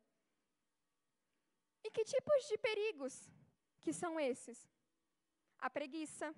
[1.85, 3.31] E que tipos de perigos
[3.81, 4.69] que são esses?
[5.59, 6.35] A preguiça,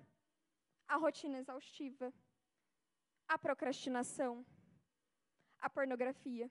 [0.87, 2.13] a rotina exaustiva,
[3.27, 4.45] a procrastinação,
[5.65, 6.47] a pornografia,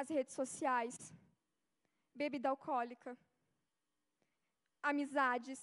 [0.00, 0.96] as redes sociais,
[2.20, 3.10] bebida alcoólica,
[4.90, 5.60] amizades.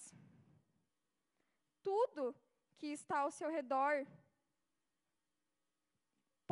[1.90, 2.24] Tudo
[2.78, 3.96] que está ao seu redor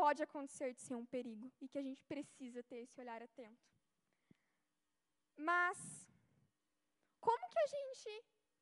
[0.01, 3.65] pode acontecer de ser um perigo e que a gente precisa ter esse olhar atento.
[5.49, 5.77] Mas
[7.27, 8.11] como que a gente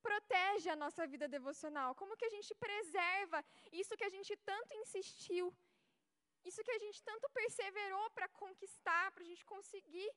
[0.08, 1.96] protege a nossa vida devocional?
[1.96, 5.46] Como que a gente preserva isso que a gente tanto insistiu?
[6.50, 10.10] Isso que a gente tanto perseverou para conquistar, para a gente conseguir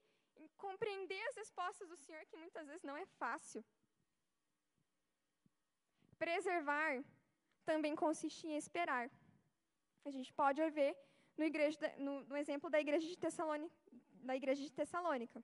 [0.56, 3.64] compreender as respostas do Senhor, que muitas vezes não é fácil.
[6.18, 7.04] Preservar
[7.64, 9.10] também consiste em esperar.
[10.04, 10.96] A gente pode ver
[11.36, 13.16] no, igreja, no, no exemplo da igreja, de
[14.28, 15.42] da igreja de Tessalônica.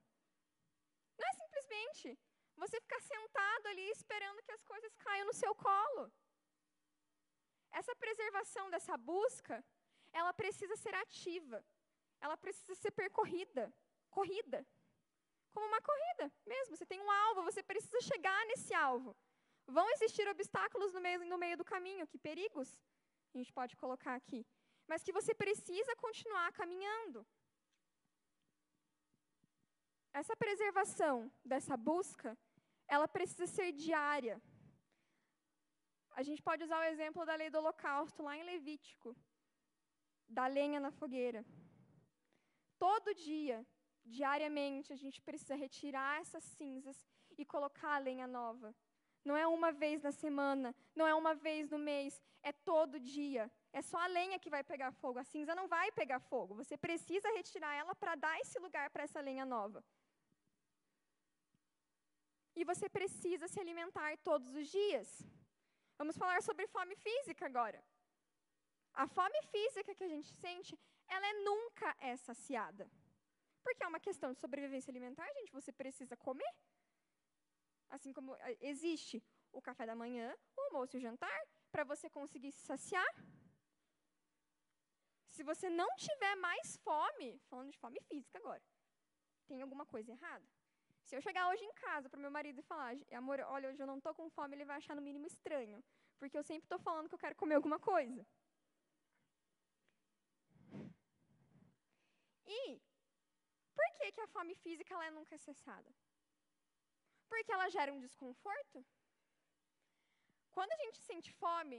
[1.19, 2.19] Não é simplesmente
[2.57, 6.13] você ficar sentado ali esperando que as coisas caiam no seu colo.
[7.71, 9.65] Essa preservação dessa busca,
[10.13, 11.65] ela precisa ser ativa.
[12.21, 13.73] Ela precisa ser percorrida,
[14.11, 14.67] corrida.
[15.53, 16.77] Como uma corrida mesmo.
[16.77, 19.17] Você tem um alvo, você precisa chegar nesse alvo.
[19.67, 22.77] Vão existir obstáculos no meio, no meio do caminho, que perigos
[23.35, 24.47] a gente pode colocar aqui.
[24.87, 27.27] Mas que você precisa continuar caminhando.
[30.13, 32.37] Essa preservação dessa busca,
[32.87, 34.41] ela precisa ser diária.
[36.11, 39.17] A gente pode usar o exemplo da lei do holocausto, lá em Levítico,
[40.29, 41.45] da lenha na fogueira.
[42.79, 43.67] Todo dia,
[44.05, 47.07] diariamente, a gente precisa retirar essas cinzas
[47.39, 48.75] e colocar a lenha nova.
[49.25, 53.51] Não é uma vez na semana, não é uma vez no mês, é todo dia.
[53.73, 56.55] É só a lenha que vai pegar fogo, a cinza não vai pegar fogo.
[56.55, 59.85] Você precisa retirar ela para dar esse lugar para essa lenha nova.
[62.55, 65.09] E você precisa se alimentar todos os dias.
[65.97, 67.83] Vamos falar sobre fome física agora.
[68.95, 70.79] A fome física que a gente sente,
[71.09, 72.91] ela é nunca é saciada.
[73.63, 76.53] Porque é uma questão de sobrevivência alimentar, gente, você precisa comer.
[77.89, 79.23] Assim como eh, existe
[79.53, 81.41] o café da manhã, o almoço e o jantar,
[81.71, 83.15] para você conseguir se saciar.
[85.29, 88.63] Se você não tiver mais fome, falando de fome física agora,
[89.47, 90.47] tem alguma coisa errada.
[91.05, 93.87] Se eu chegar hoje em casa para meu marido e falar, amor, olha, hoje eu
[93.87, 95.83] não estou com fome, ele vai achar no mínimo estranho,
[96.19, 98.27] porque eu sempre estou falando que eu quero comer alguma coisa.
[102.61, 102.63] E
[103.77, 105.91] Por que, que a fome física ela nunca é cessada?
[107.29, 108.79] Porque ela gera um desconforto.
[110.57, 111.79] Quando a gente sente fome,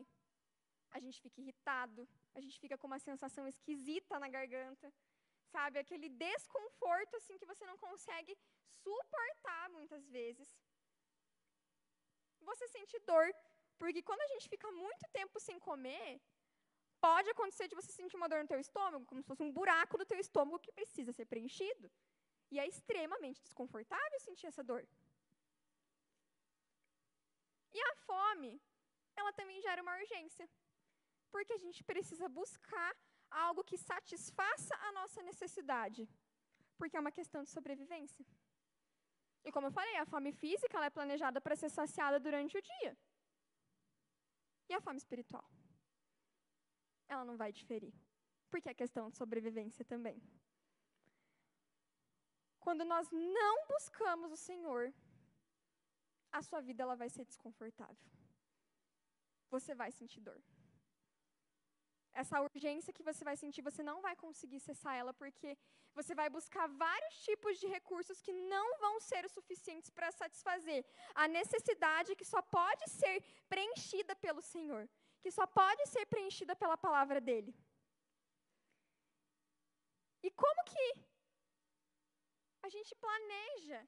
[0.95, 2.01] a gente fica irritado,
[2.37, 4.87] a gente fica com uma sensação esquisita na garganta,
[5.53, 5.77] sabe?
[5.79, 8.33] Aquele desconforto assim que você não consegue
[8.83, 10.49] suportar muitas vezes.
[12.49, 13.27] Você sente dor,
[13.77, 16.19] porque quando a gente fica muito tempo sem comer,
[17.05, 19.97] pode acontecer de você sentir uma dor no teu estômago, como se fosse um buraco
[20.01, 21.87] do teu estômago que precisa ser preenchido.
[22.53, 24.83] E é extremamente desconfortável sentir essa dor.
[27.77, 28.51] E a fome,
[29.19, 30.47] ela também gera uma urgência.
[31.33, 32.93] Porque a gente precisa buscar
[33.47, 36.07] algo que satisfaça a nossa necessidade.
[36.77, 38.25] Porque é uma questão de sobrevivência.
[39.43, 42.65] E como eu falei, a fome física ela é planejada para ser saciada durante o
[42.71, 42.93] dia.
[44.69, 45.45] E a fome espiritual?
[47.07, 47.93] Ela não vai diferir.
[48.49, 50.21] Porque é questão de sobrevivência também.
[52.59, 54.93] Quando nós não buscamos o Senhor,
[56.31, 58.09] a sua vida ela vai ser desconfortável.
[59.49, 60.41] Você vai sentir dor
[62.13, 65.57] essa urgência que você vai sentir, você não vai conseguir cessar ela, porque
[65.93, 70.85] você vai buscar vários tipos de recursos que não vão ser o suficientes para satisfazer
[71.15, 74.87] a necessidade que só pode ser preenchida pelo Senhor,
[75.23, 77.51] que só pode ser preenchida pela palavra dele.
[80.27, 80.87] E como que
[82.65, 83.79] a gente planeja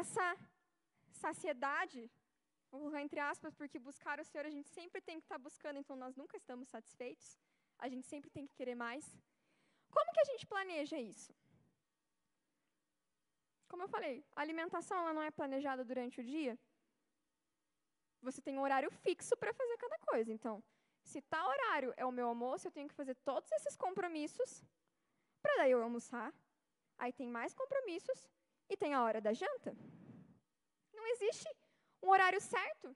[0.00, 0.26] essa
[1.24, 2.00] saciedade
[2.70, 5.44] Vou colocar entre aspas, porque buscar o Senhor a gente sempre tem que estar tá
[5.46, 7.38] buscando, então nós nunca estamos satisfeitos.
[7.78, 9.04] A gente sempre tem que querer mais.
[9.90, 11.32] Como que a gente planeja isso?
[13.68, 16.58] Como eu falei, a alimentação ela não é planejada durante o dia.
[18.28, 20.30] Você tem um horário fixo para fazer cada coisa.
[20.36, 20.54] Então,
[21.10, 24.50] se tal horário é o meu almoço, eu tenho que fazer todos esses compromissos
[25.42, 26.28] para daí eu almoçar.
[26.98, 28.18] Aí tem mais compromissos
[28.72, 29.72] e tem a hora da janta.
[30.98, 31.48] Não existe
[32.02, 32.88] um horário certo,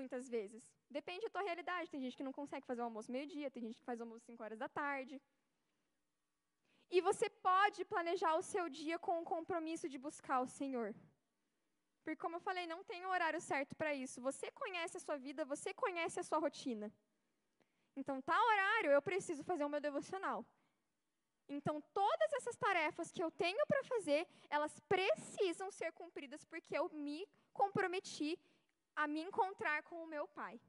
[0.00, 0.62] muitas vezes.
[0.98, 1.90] Depende da tua realidade.
[1.90, 4.26] Tem gente que não consegue fazer o almoço meio-dia, tem gente que faz o almoço
[4.26, 5.20] 5 horas da tarde.
[6.96, 10.88] E você pode planejar o seu dia com o compromisso de buscar o Senhor.
[12.02, 14.20] Porque, como eu falei, não tem um horário certo para isso.
[14.20, 16.92] Você conhece a sua vida, você conhece a sua rotina.
[17.94, 20.44] Então, tal horário eu preciso fazer o meu devocional.
[21.48, 26.88] Então, todas essas tarefas que eu tenho para fazer, elas precisam ser cumpridas porque eu
[26.88, 28.38] me comprometi
[28.96, 30.60] a me encontrar com o meu pai.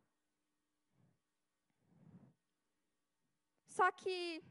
[3.67, 4.43] Só que,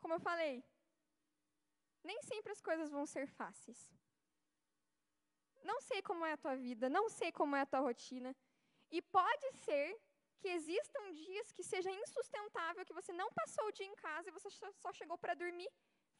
[0.00, 0.62] como eu falei,
[2.04, 3.90] nem sempre as coisas vão ser fáceis.
[5.70, 8.34] Não sei como é a tua vida, não sei como é a tua rotina.
[8.90, 9.86] E pode ser
[10.40, 14.36] que existam dias que seja insustentável, que você não passou o dia em casa e
[14.38, 14.48] você
[14.84, 15.70] só chegou para dormir.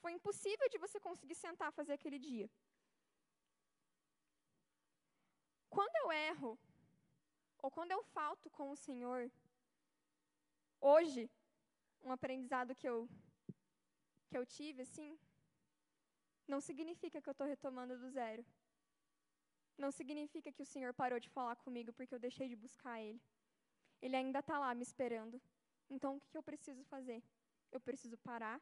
[0.00, 2.48] Foi impossível de você conseguir sentar fazer aquele dia.
[5.68, 6.58] Quando eu erro,
[7.62, 9.30] ou quando eu falto com o Senhor,
[10.80, 11.30] hoje,
[12.02, 13.08] um aprendizado que eu,
[14.28, 15.18] que eu tive, assim,
[16.46, 18.44] não significa que eu estou retomando do zero.
[19.76, 23.20] Não significa que o Senhor parou de falar comigo porque eu deixei de buscar Ele.
[24.00, 25.40] Ele ainda está lá me esperando.
[25.88, 27.22] Então, o que eu preciso fazer?
[27.70, 28.60] Eu preciso parar,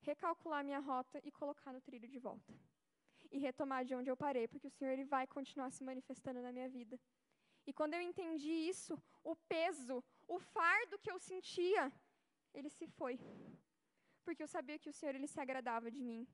[0.00, 2.52] recalcular minha rota e colocar no trilho de volta.
[3.30, 6.52] E retomar de onde eu parei, porque o Senhor ele vai continuar se manifestando na
[6.52, 6.98] minha vida.
[7.66, 11.92] E quando eu entendi isso, o peso, o fardo que eu sentia,
[12.52, 13.18] ele se foi.
[14.24, 16.26] Porque eu sabia que o Senhor ele se agradava de mim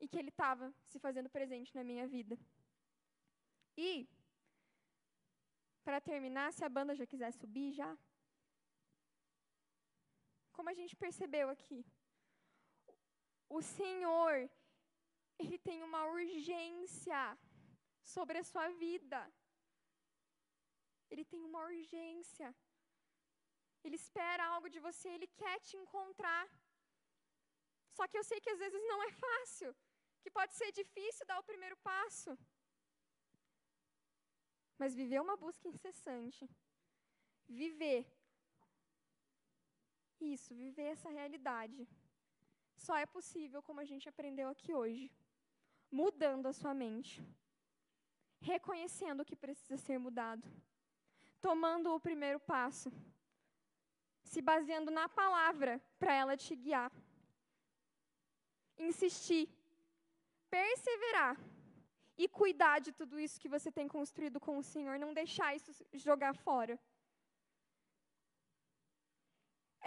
[0.00, 2.38] e que ele estava se fazendo presente na minha vida.
[3.76, 4.08] E
[5.84, 7.90] para terminar, se a banda já quiser subir já.
[10.52, 11.84] Como a gente percebeu aqui,
[13.48, 14.34] o Senhor,
[15.38, 17.22] Ele tem uma urgência
[18.14, 19.20] sobre a sua vida.
[21.10, 22.48] Ele tem uma urgência.
[23.84, 26.44] Ele espera algo de você, ele quer te encontrar.
[27.96, 29.70] Só que eu sei que às vezes não é fácil,
[30.22, 32.30] que pode ser difícil dar o primeiro passo.
[34.78, 36.48] Mas viver uma busca incessante,
[37.48, 38.06] viver.
[40.20, 41.86] Isso, viver essa realidade,
[42.76, 45.10] só é possível como a gente aprendeu aqui hoje,
[45.90, 47.22] mudando a sua mente,
[48.40, 50.46] reconhecendo o que precisa ser mudado,
[51.40, 52.90] tomando o primeiro passo,
[54.22, 56.92] se baseando na palavra para ela te guiar,
[58.76, 59.48] insistir,
[60.50, 61.36] perseverar
[62.16, 65.72] e cuidar de tudo isso que você tem construído com o Senhor, não deixar isso
[65.92, 66.78] jogar fora.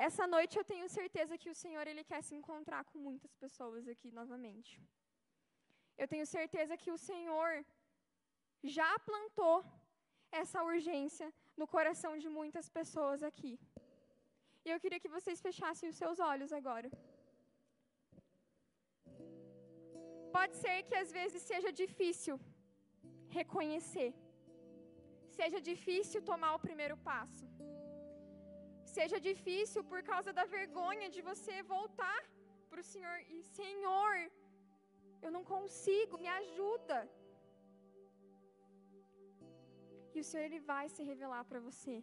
[0.06, 3.88] essa noite eu tenho certeza que o Senhor ele quer se encontrar com muitas pessoas
[3.94, 4.72] aqui novamente.
[6.02, 7.52] Eu tenho certeza que o Senhor
[8.64, 9.58] já plantou
[10.42, 11.28] essa urgência
[11.60, 13.54] no coração de muitas pessoas aqui.
[14.66, 16.90] E eu queria que vocês fechassem os seus olhos agora.
[20.38, 22.36] Pode ser que às vezes seja difícil
[23.38, 24.10] reconhecer,
[25.38, 27.46] seja difícil tomar o primeiro passo,
[28.98, 32.20] seja difícil por causa da vergonha de você voltar
[32.70, 34.16] para o Senhor e Senhor,
[35.26, 37.00] eu não consigo, me ajuda.
[40.16, 41.96] E o Senhor ele vai se revelar para você.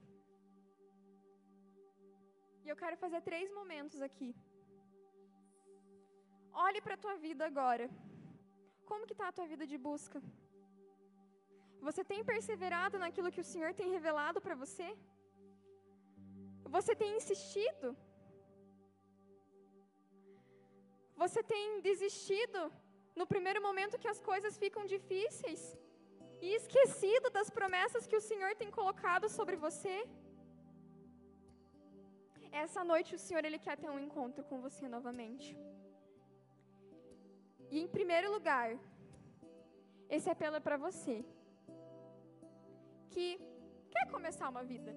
[2.65, 4.31] E eu quero fazer três momentos aqui.
[6.67, 7.87] Olhe para a tua vida agora.
[8.91, 10.19] Como que está a tua vida de busca?
[11.87, 14.89] Você tem perseverado naquilo que o Senhor tem revelado para você?
[16.77, 17.89] Você tem insistido?
[21.23, 22.61] Você tem desistido
[23.21, 25.63] no primeiro momento que as coisas ficam difíceis?
[26.47, 29.97] E esquecido das promessas que o Senhor tem colocado sobre você?
[32.65, 35.49] Essa noite o Senhor ele quer ter um encontro com você novamente.
[37.75, 38.69] E em primeiro lugar,
[40.17, 41.15] esse apelo é para você
[43.13, 43.27] que
[43.93, 44.93] quer começar uma vida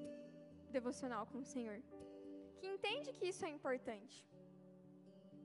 [0.75, 1.80] devocional com o Senhor,
[2.57, 4.17] que entende que isso é importante,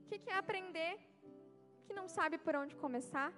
[0.09, 0.93] que quer aprender,
[1.85, 3.29] que não sabe por onde começar.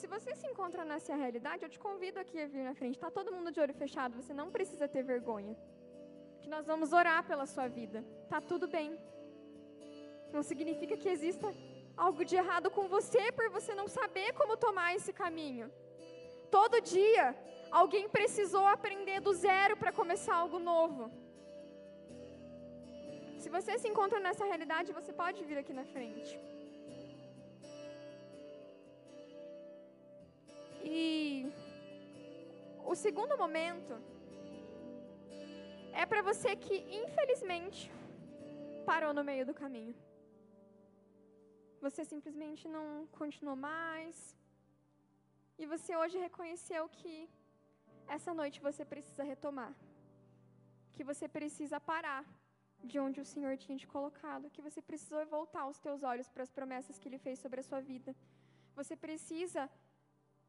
[0.00, 2.96] Se você se encontra nessa realidade, eu te convido aqui a vir na frente.
[2.96, 5.56] Está todo mundo de olho fechado, você não precisa ter vergonha
[6.40, 8.04] que nós vamos orar pela sua vida.
[8.28, 8.90] Tá tudo bem.
[10.34, 11.48] Não significa que exista
[11.96, 15.70] algo de errado com você por você não saber como tomar esse caminho.
[16.50, 17.34] Todo dia
[17.70, 21.10] alguém precisou aprender do zero para começar algo novo.
[23.38, 26.38] Se você se encontra nessa realidade, você pode vir aqui na frente.
[30.82, 31.46] E
[32.84, 33.94] o segundo momento
[35.92, 37.90] é para você que, infelizmente,
[38.84, 39.94] parou no meio do caminho.
[41.80, 44.16] Você simplesmente não continuou mais.
[45.58, 47.28] E você hoje reconheceu que
[48.16, 49.72] essa noite você precisa retomar.
[50.94, 52.24] Que você precisa parar
[52.82, 54.50] de onde o Senhor tinha te colocado.
[54.50, 57.68] Que você precisou voltar os teus olhos para as promessas que Ele fez sobre a
[57.70, 58.14] sua vida.
[58.74, 59.70] Você precisa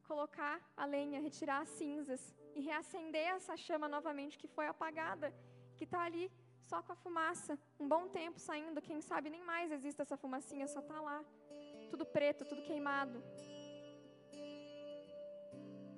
[0.09, 2.21] colocar a lenha, retirar as cinzas
[2.55, 5.33] e reacender essa chama novamente que foi apagada,
[5.77, 6.31] que está ali
[6.69, 7.53] só com a fumaça,
[7.83, 11.19] um bom tempo saindo, quem sabe nem mais existe essa fumacinha, só está lá,
[11.91, 13.17] tudo preto, tudo queimado.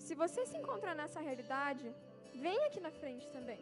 [0.05, 1.86] Se você se encontrar nessa realidade,
[2.45, 3.59] vem aqui na frente também.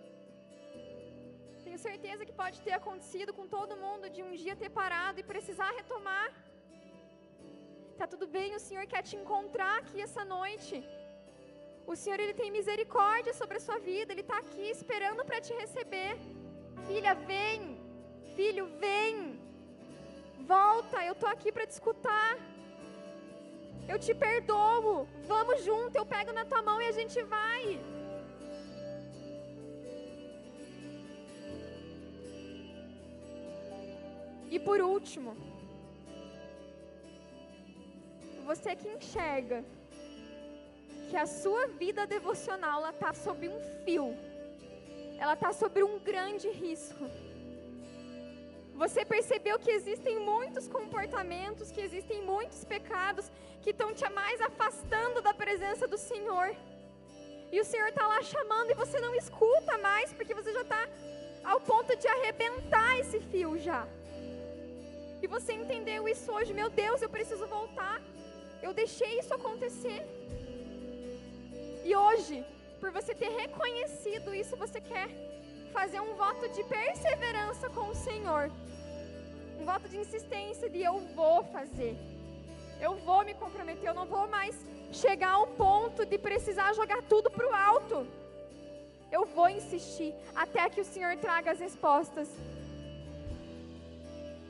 [1.64, 5.30] Tenho certeza que pode ter acontecido com todo mundo de um dia ter parado e
[5.34, 6.28] precisar retomar.
[8.00, 10.78] Tá tudo bem, o Senhor quer te encontrar aqui essa noite.
[11.92, 15.54] O Senhor ele tem misericórdia sobre a sua vida, ele está aqui esperando para te
[15.64, 16.16] receber.
[16.86, 17.78] Filha, vem.
[18.36, 19.40] Filho, vem.
[20.40, 22.38] Volta, eu estou aqui para te escutar.
[23.88, 25.08] Eu te perdoo.
[25.26, 27.80] Vamos junto, eu pego na tua mão e a gente vai.
[34.50, 35.36] E por último,
[38.46, 39.64] você que enxerga
[41.10, 44.16] que a sua vida devocional está sob um fio,
[45.18, 47.06] ela está sob um grande risco.
[48.76, 55.22] Você percebeu que existem muitos comportamentos, que existem muitos pecados que estão te mais afastando
[55.22, 56.56] da presença do Senhor.
[57.52, 60.88] E o Senhor está lá chamando e você não escuta mais, porque você já está
[61.44, 63.88] ao ponto de arrebentar esse fio já.
[65.24, 68.00] E você entendeu isso hoje, meu Deus, eu preciso voltar.
[68.62, 70.06] Eu deixei isso acontecer.
[71.84, 72.46] E hoje,
[72.80, 75.10] por você ter reconhecido isso, você quer
[75.72, 78.52] fazer um voto de perseverança com o Senhor.
[79.60, 81.96] Um voto de insistência de eu vou fazer.
[82.80, 84.56] Eu vou me comprometer, eu não vou mais
[84.92, 88.08] chegar ao ponto de precisar jogar tudo para o alto.
[89.12, 92.30] Eu vou insistir até que o Senhor traga as respostas.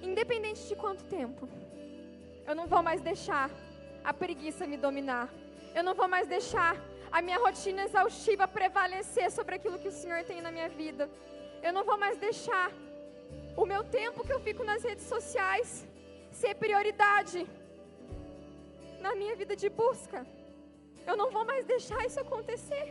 [0.02, 1.48] Independente de quanto tempo.
[2.46, 3.50] Eu não vou mais deixar
[4.04, 5.30] a preguiça me dominar.
[5.76, 6.76] Eu não vou mais deixar
[7.12, 11.10] a minha rotina exaustiva prevalecer sobre aquilo que o Senhor tem na minha vida.
[11.62, 12.72] Eu não vou mais deixar
[13.56, 15.86] o meu tempo que eu fico nas redes sociais
[16.32, 17.48] ser prioridade
[19.00, 20.26] na minha vida de busca.
[21.06, 22.86] Eu não vou mais deixar isso acontecer.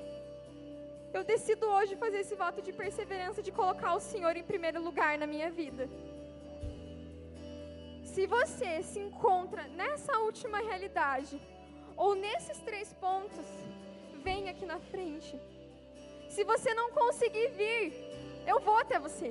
[1.17, 5.13] Eu decido hoje fazer esse voto de perseverança, de colocar o Senhor em primeiro lugar
[5.19, 5.89] na minha vida.
[8.13, 11.41] Se você se encontra nessa última realidade,
[11.97, 13.47] ou nesses três pontos,
[14.29, 15.35] vem aqui na frente.
[16.35, 17.85] Se você não conseguir vir,
[18.53, 19.29] eu vou até você.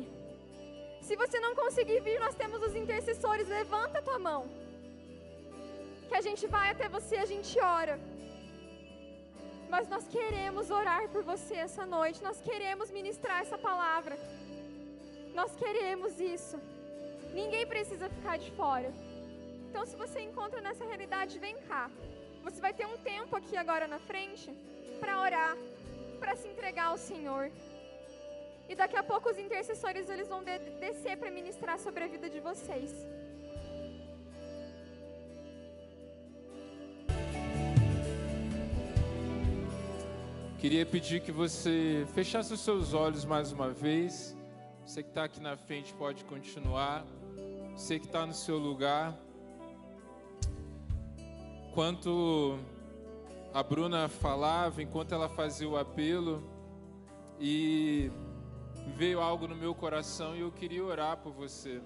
[1.07, 3.55] Se você não conseguir vir, nós temos os intercessores.
[3.59, 4.41] Levanta a tua mão.
[6.09, 7.95] Que a gente vai até você, a gente ora.
[9.73, 12.25] Mas nós queremos orar por você essa noite.
[12.29, 14.15] Nós queremos ministrar essa palavra.
[15.39, 16.57] Nós queremos isso.
[17.39, 18.91] Ninguém precisa ficar de fora.
[19.67, 21.83] Então, se você encontra nessa realidade, vem cá.
[22.45, 24.49] Você vai ter um tempo aqui agora na frente
[24.95, 25.55] para orar,
[26.19, 27.51] para se entregar ao Senhor.
[28.67, 32.29] E daqui a pouco os intercessores eles vão de descer para ministrar sobre a vida
[32.29, 32.91] de vocês.
[40.57, 44.35] Queria pedir que você fechasse os seus olhos mais uma vez.
[44.83, 47.05] Você que está aqui na frente pode continuar.
[47.75, 49.15] Você que está no seu lugar.
[51.69, 52.57] Enquanto
[53.55, 56.43] a Bruna falava, enquanto ela fazia o apelo,
[57.39, 58.11] e
[58.97, 61.81] veio algo no meu coração e eu queria orar por você.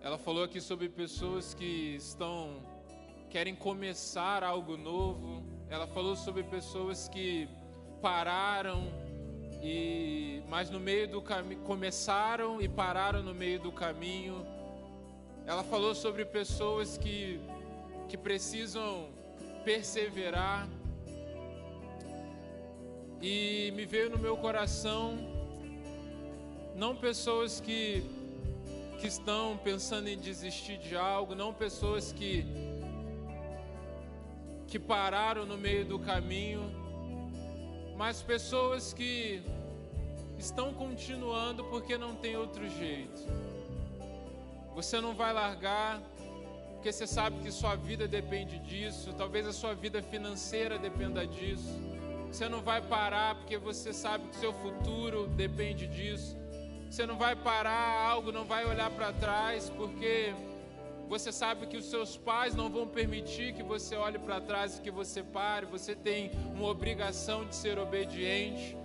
[0.00, 2.62] Ela falou aqui sobre pessoas que estão
[3.28, 5.44] querem começar algo novo.
[5.68, 7.46] Ela falou sobre pessoas que
[8.00, 8.84] pararam
[9.62, 14.46] e mas no meio do caminho começaram e pararam no meio do caminho.
[15.44, 17.38] Ela falou sobre pessoas que
[18.08, 19.08] que precisam
[19.64, 20.68] perseverar.
[23.20, 25.18] E me veio no meu coração
[26.74, 28.02] não pessoas que
[29.00, 32.44] que estão pensando em desistir de algo, não pessoas que
[34.66, 36.62] que pararam no meio do caminho,
[37.96, 39.42] mas pessoas que
[40.38, 43.20] estão continuando porque não tem outro jeito.
[44.74, 46.02] Você não vai largar
[46.84, 51.80] porque você sabe que sua vida depende disso, talvez a sua vida financeira dependa disso.
[52.30, 56.36] Você não vai parar porque você sabe que seu futuro depende disso.
[56.90, 60.34] Você não vai parar algo, não vai olhar para trás porque
[61.08, 64.82] você sabe que os seus pais não vão permitir que você olhe para trás e
[64.82, 65.64] que você pare.
[65.64, 68.76] Você tem uma obrigação de ser obediente.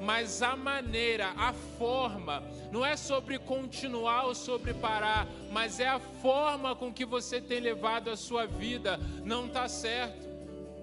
[0.00, 5.98] Mas a maneira, a forma, não é sobre continuar ou sobre parar, mas é a
[5.98, 10.26] forma com que você tem levado a sua vida, não está certo.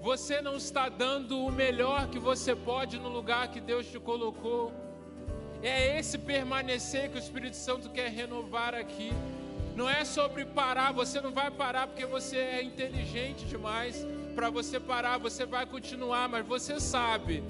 [0.01, 4.73] Você não está dando o melhor que você pode no lugar que Deus te colocou.
[5.61, 9.11] É esse permanecer que o Espírito Santo quer renovar aqui.
[9.75, 14.05] Não é sobre parar, você não vai parar porque você é inteligente demais
[14.35, 17.43] para você parar, você vai continuar, mas você sabe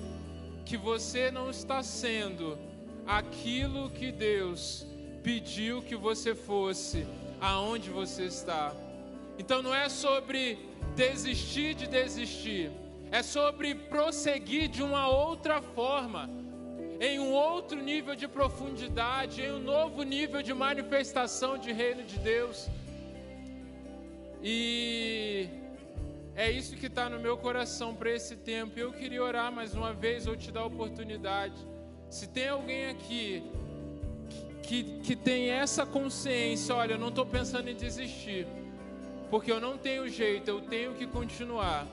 [0.65, 2.57] que você não está sendo
[3.05, 4.85] aquilo que Deus
[5.21, 7.05] pediu que você fosse
[7.39, 8.73] aonde você está.
[9.37, 10.57] Então não é sobre
[10.95, 12.71] desistir de desistir,
[13.11, 16.29] é sobre prosseguir de uma outra forma,
[16.99, 22.17] em um outro nível de profundidade, em um novo nível de manifestação de reino de
[22.19, 22.69] Deus.
[24.41, 25.49] E
[26.35, 28.79] é isso que está no meu coração para esse tempo.
[28.79, 31.55] Eu queria orar mais uma vez ou te dar a oportunidade.
[32.09, 33.43] Se tem alguém aqui
[34.63, 38.47] que, que tem essa consciência, olha, eu não estou pensando em desistir
[39.33, 41.87] porque eu não tenho jeito, eu tenho que continuar.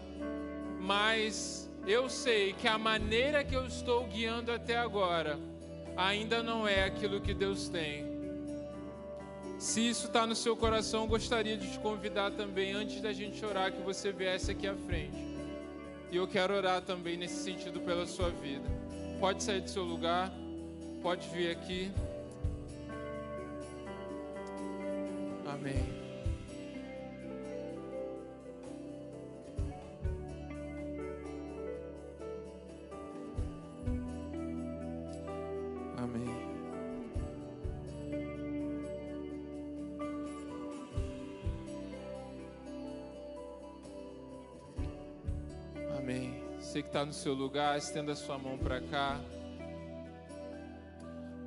[0.78, 5.38] Mas eu sei que a maneira que eu estou guiando até agora
[5.96, 8.09] ainda não é aquilo que Deus tem.
[9.60, 13.70] Se isso está no seu coração, gostaria de te convidar também, antes da gente orar,
[13.70, 15.18] que você viesse aqui à frente.
[16.10, 18.64] E eu quero orar também nesse sentido pela sua vida.
[19.20, 20.32] Pode sair do seu lugar,
[21.02, 21.92] pode vir aqui.
[25.46, 25.99] Amém.
[46.90, 49.20] Está no seu lugar, estenda sua mão para cá.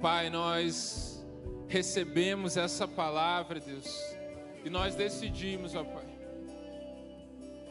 [0.01, 1.21] Pai, nós
[1.67, 3.93] recebemos essa palavra, Deus,
[4.63, 6.05] e nós decidimos, ó Pai,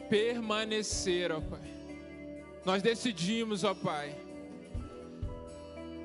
[0.07, 1.73] permanecer, ó Pai.
[2.63, 4.15] Nós decidimos, ó Pai,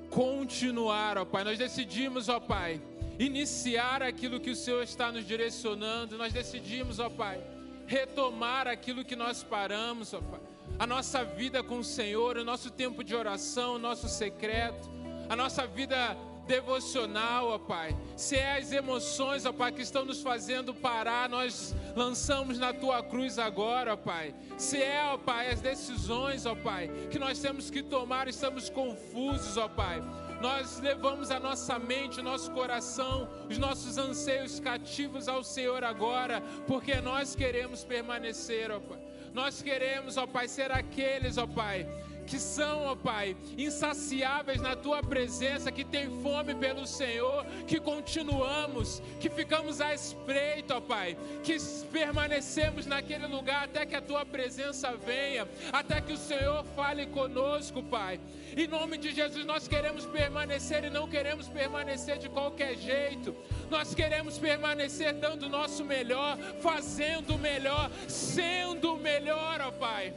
[0.09, 1.45] continuar, ó Pai.
[1.45, 2.81] Nós decidimos, ó Pai,
[3.19, 6.17] iniciar aquilo que o Senhor está nos direcionando.
[6.17, 7.43] Nós decidimos, ó Pai,
[7.87, 10.58] retomar aquilo que nós paramos, ó Pai.
[10.79, 14.89] A nossa vida com o Senhor, o nosso tempo de oração, o nosso secreto,
[15.29, 16.17] a nossa vida
[16.47, 17.97] devocional, ó Pai.
[18.17, 23.03] Se é as emoções, ó Pai, que estão nos fazendo parar, nós lançamos na tua
[23.03, 24.33] cruz agora, ó Pai.
[24.57, 29.57] Se é, ó Pai, as decisões, ó Pai, que nós temos que tomar, estamos confusos,
[29.57, 30.01] ó Pai.
[30.41, 36.41] Nós levamos a nossa mente, o nosso coração, os nossos anseios cativos ao Senhor agora,
[36.69, 39.08] porque nós queremos permanecer, ó Pai.
[39.39, 41.87] Nós queremos, ó Pai, ser aqueles, ó Pai,
[42.29, 49.03] que são, ó Pai, insaciáveis na tua presença, que tem fome pelo Senhor, que continuamos,
[49.19, 51.57] que ficamos à espreita, ó Pai, que
[51.91, 57.83] permanecemos naquele lugar até que a tua presença venha, até que o Senhor fale conosco,
[57.83, 58.21] Pai.
[58.57, 63.35] Em nome de Jesus, nós queremos permanecer e não queremos permanecer de qualquer jeito.
[63.71, 70.13] Nós queremos permanecer dando o nosso melhor, fazendo o melhor, sendo o melhor, ó Pai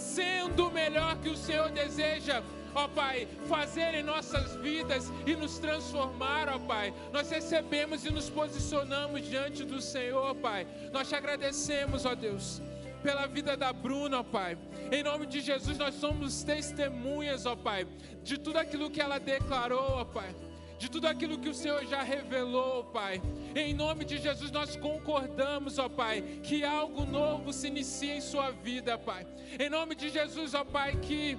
[0.00, 2.42] sendo o melhor que o Senhor deseja
[2.74, 6.94] ó Pai, fazer em nossas vidas e nos transformar, ó Pai.
[7.12, 10.66] Nós recebemos e nos posicionamos diante do Senhor, Pai.
[10.92, 12.62] Nós te agradecemos, ó Deus,
[13.02, 14.56] pela vida da Bruna, ó Pai.
[14.92, 17.86] Em nome de Jesus, nós somos testemunhas, ó Pai,
[18.22, 20.34] de tudo aquilo que ela declarou, ó Pai
[20.80, 23.20] de tudo aquilo que o Senhor já revelou, Pai.
[23.54, 28.50] Em nome de Jesus, nós concordamos, ó Pai, que algo novo se inicia em sua
[28.50, 29.26] vida, Pai.
[29.58, 31.36] Em nome de Jesus, ó Pai, que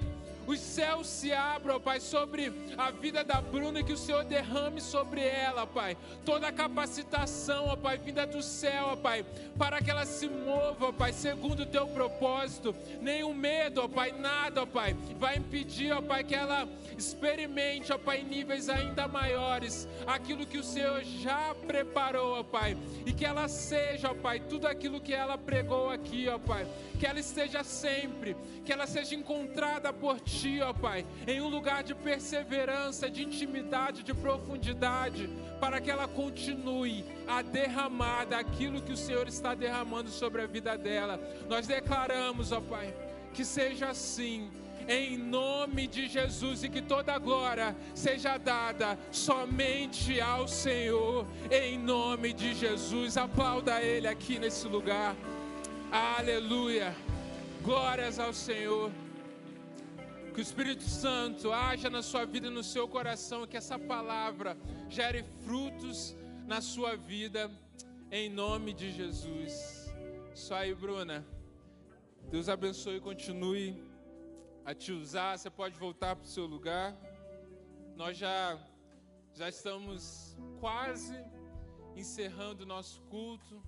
[0.52, 4.82] os céus se abram, Pai, sobre a vida da Bruna e que o Senhor derrame
[4.82, 9.26] sobre ela, Pai, toda a capacitação, ó Pai, vinda do céu, ó Pai,
[9.58, 12.76] para que ela se mova, ó Pai, segundo o teu propósito.
[13.02, 17.98] Nenhum medo, ó Pai, nada, ó Pai, vai impedir, ó Pai, que ela experimente, ó
[17.98, 23.26] Pai, em níveis ainda maiores, aquilo que o Senhor já preparou, ó Pai, e que
[23.26, 26.68] ela seja, ó Pai, tudo aquilo que ela pregou aqui, ó Pai,
[27.00, 28.36] que ela esteja sempre,
[28.66, 34.04] que ela seja encontrada por Ti, ó Pai, em um lugar de perseverança, de intimidade,
[34.04, 35.30] de profundidade,
[35.60, 40.78] para que ela continue a derramar daquilo que o Senhor está derramando sobre a vida
[40.78, 41.20] dela.
[41.48, 42.94] Nós declaramos, ó Pai,
[43.34, 44.50] que seja assim
[44.88, 52.34] em nome de Jesus e que toda glória seja dada somente ao Senhor, em nome
[52.34, 53.18] de Jesus.
[53.18, 55.16] Aplauda Ele aqui nesse lugar.
[55.92, 56.96] Aleluia.
[57.62, 58.92] Glórias ao Senhor.
[60.34, 64.58] Que o Espírito Santo haja na sua vida e no seu coração, que essa palavra
[64.88, 66.16] gere frutos
[66.48, 67.52] na sua vida,
[68.10, 69.94] em nome de Jesus.
[70.34, 71.26] Isso aí, Bruna.
[72.30, 73.84] Deus abençoe e continue
[74.64, 75.38] a te usar.
[75.38, 76.96] Você pode voltar para o seu lugar.
[77.98, 78.58] Nós já,
[79.34, 81.14] já estamos quase
[81.94, 83.62] encerrando o nosso culto.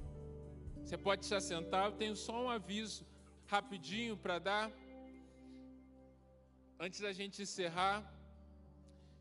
[0.81, 1.87] Você pode se assentar.
[1.87, 3.05] Eu tenho só um aviso
[3.47, 4.71] rapidinho para dar.
[6.79, 8.03] Antes da gente encerrar,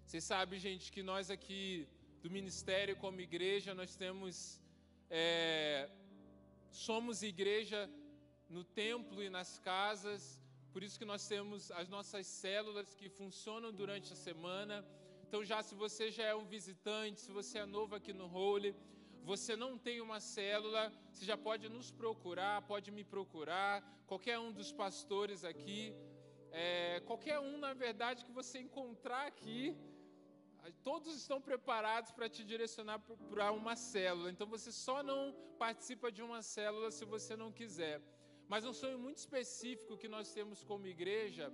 [0.07, 1.87] vocês sabem, gente, que nós aqui
[2.23, 4.59] do ministério, como igreja, nós temos.
[5.11, 5.89] É,
[6.71, 7.91] somos igreja
[8.49, 10.41] no templo e nas casas.
[10.73, 14.85] Por isso que nós temos as nossas células que funcionam durante a semana.
[15.29, 18.75] Então, já se você já é um visitante, se você é novo aqui no Holy,
[19.23, 24.51] você não tem uma célula, você já pode nos procurar, pode me procurar, qualquer um
[24.53, 25.95] dos pastores aqui,
[26.53, 29.77] é, qualquer um, na verdade, que você encontrar aqui,
[30.83, 32.99] todos estão preparados para te direcionar
[33.31, 34.31] para uma célula.
[34.31, 38.01] Então você só não participa de uma célula se você não quiser.
[38.49, 41.53] Mas um sonho muito específico que nós temos como igreja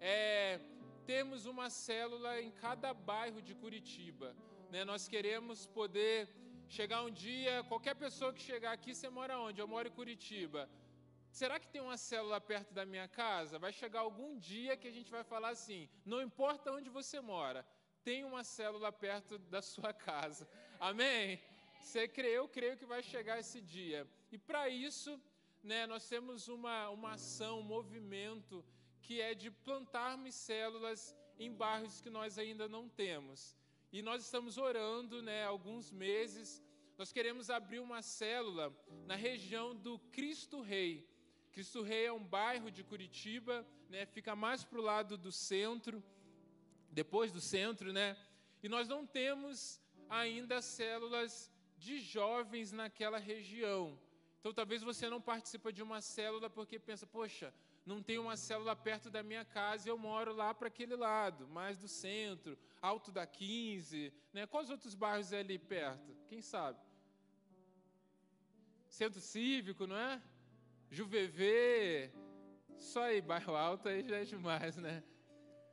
[0.00, 0.60] é
[1.04, 4.34] termos uma célula em cada bairro de Curitiba.
[4.70, 4.84] Né?
[4.84, 6.28] Nós queremos poder
[6.68, 9.60] Chegar um dia, qualquer pessoa que chegar aqui, você mora onde?
[9.60, 10.68] Eu moro em Curitiba.
[11.38, 13.58] Será que tem uma célula perto da minha casa?
[13.58, 17.60] Vai chegar algum dia que a gente vai falar assim: não importa onde você mora,
[18.02, 20.48] tem uma célula perto da sua casa.
[20.80, 21.38] Amém?
[21.78, 22.28] Você crê?
[22.28, 24.08] Eu creio que vai chegar esse dia.
[24.32, 25.20] E para isso,
[25.62, 28.64] né, nós temos uma, uma ação, um movimento
[29.02, 33.54] que é de plantarmos células em bairros que nós ainda não temos.
[33.92, 36.62] E nós estamos orando, né, alguns meses.
[36.96, 38.74] Nós queremos abrir uma célula
[39.04, 41.06] na região do Cristo Rei.
[41.56, 46.04] Cristo Rei é um bairro de Curitiba, né, fica mais para o lado do centro,
[46.90, 48.14] depois do centro, né?
[48.62, 49.80] E nós não temos
[50.10, 53.98] ainda células de jovens naquela região.
[54.38, 57.54] Então talvez você não participe de uma célula porque pensa, poxa,
[57.86, 61.48] não tem uma célula perto da minha casa e eu moro lá para aquele lado,
[61.48, 64.46] mais do centro, Alto da 15, né?
[64.46, 66.14] Quais outros bairros é ali perto?
[66.28, 66.78] Quem sabe?
[68.90, 70.22] Centro Cívico, não é?
[70.90, 72.10] Juvevê,
[72.78, 75.02] só aí, bairro alto aí já é demais, né?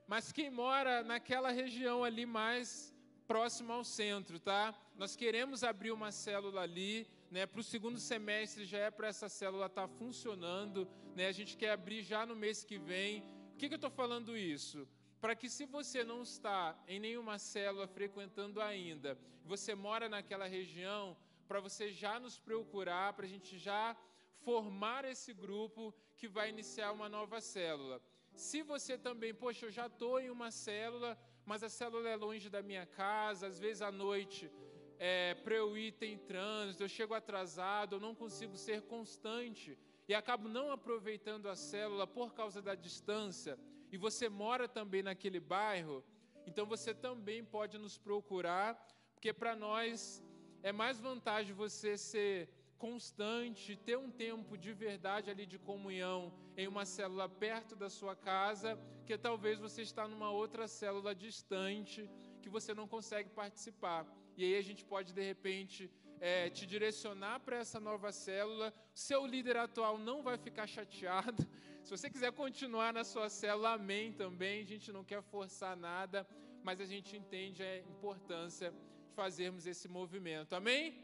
[0.08, 2.94] Mas quem mora naquela região ali mais
[3.28, 4.74] próximo ao centro, tá?
[4.96, 7.46] Nós queremos abrir uma célula ali, né?
[7.46, 11.28] Para o segundo semestre já é para essa célula estar tá funcionando, né?
[11.28, 13.22] A gente quer abrir já no mês que vem.
[13.52, 14.88] Por que, que eu estou falando isso?
[15.22, 21.16] Para que se você não está em nenhuma célula frequentando ainda, você mora naquela região,
[21.48, 23.96] para você já nos procurar, para a gente já
[24.44, 28.02] formar esse grupo que vai iniciar uma nova célula.
[28.36, 32.50] Se você também, poxa, eu já estou em uma célula, mas a célula é longe
[32.50, 34.52] da minha casa, às vezes à noite,
[34.98, 39.78] é, para eu ir tem trânsito, eu chego atrasado, eu não consigo ser constante
[40.08, 43.58] e acabo não aproveitando a célula por causa da distância,
[43.92, 46.04] e você mora também naquele bairro,
[46.46, 48.76] então você também pode nos procurar,
[49.14, 50.24] porque para nós
[50.62, 52.50] é mais vantagem você ser
[52.86, 58.14] constante, ter um tempo de verdade ali de comunhão em uma célula perto da sua
[58.14, 62.10] casa, que talvez você está numa outra célula distante
[62.42, 64.06] que você não consegue participar.
[64.36, 68.74] E aí a gente pode de repente é, te direcionar para essa nova célula.
[68.94, 71.42] Seu líder atual não vai ficar chateado.
[71.86, 74.62] Se você quiser continuar na sua célula, amém também.
[74.62, 76.28] A gente não quer forçar nada,
[76.62, 78.72] mas a gente entende a importância
[79.06, 80.54] de fazermos esse movimento.
[80.54, 81.02] Amém?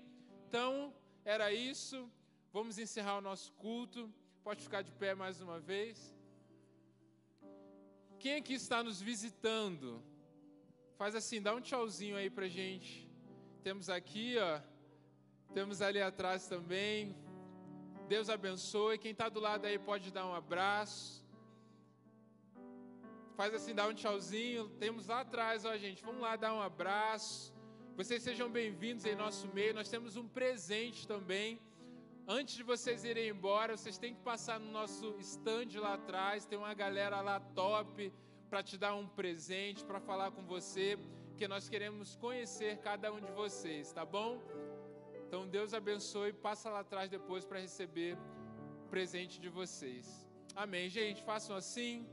[0.50, 0.94] Então,
[1.26, 2.10] era isso.
[2.52, 4.12] Vamos encerrar o nosso culto.
[4.44, 6.16] Pode ficar de pé mais uma vez.
[8.20, 10.04] Quem aqui está nos visitando?
[10.98, 13.10] Faz assim, dá um tchauzinho aí pra gente.
[13.64, 14.60] Temos aqui, ó.
[15.54, 17.16] Temos ali atrás também.
[18.08, 18.98] Deus abençoe.
[18.98, 21.24] Quem está do lado aí pode dar um abraço.
[23.38, 24.68] Faz assim, dá um tchauzinho.
[24.80, 26.04] Temos lá atrás, ó, gente.
[26.04, 27.54] Vamos lá dar um abraço.
[28.00, 29.74] Vocês sejam bem-vindos em nosso meio.
[29.74, 31.60] Nós temos um presente também.
[32.26, 36.46] Antes de vocês irem embora, vocês têm que passar no nosso stand lá atrás.
[36.46, 38.10] Tem uma galera lá top
[38.50, 40.98] para te dar um presente, para falar com você,
[41.28, 44.42] porque nós queremos conhecer cada um de vocês, tá bom?
[45.26, 46.32] Então Deus abençoe.
[46.32, 48.18] Passa lá atrás depois para receber
[48.86, 50.26] o presente de vocês.
[50.56, 51.22] Amém, gente.
[51.22, 52.08] Façam assim.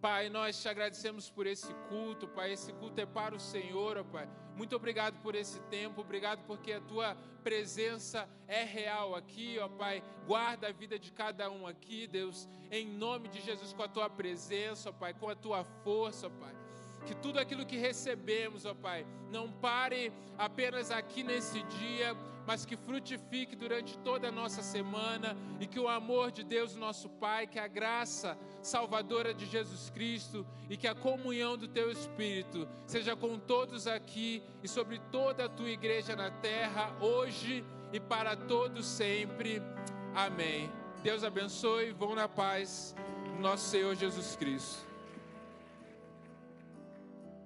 [0.00, 2.52] Pai, nós te agradecemos por esse culto, Pai.
[2.52, 4.28] Esse culto é para o Senhor, ó Pai.
[4.56, 10.02] Muito obrigado por esse tempo, obrigado porque a tua presença é real aqui, ó Pai.
[10.26, 14.08] Guarda a vida de cada um aqui, Deus, em nome de Jesus, com a tua
[14.10, 16.61] presença, ó Pai, com a tua força, ó Pai.
[17.06, 22.76] Que tudo aquilo que recebemos, ó Pai, não pare apenas aqui nesse dia, mas que
[22.76, 27.58] frutifique durante toda a nossa semana e que o amor de Deus, nosso Pai, que
[27.58, 33.38] a graça salvadora de Jesus Cristo e que a comunhão do teu Espírito seja com
[33.38, 39.62] todos aqui e sobre toda a tua igreja na terra, hoje e para todos sempre.
[40.14, 40.70] Amém.
[41.02, 42.94] Deus abençoe, vão na paz,
[43.40, 44.91] nosso Senhor Jesus Cristo.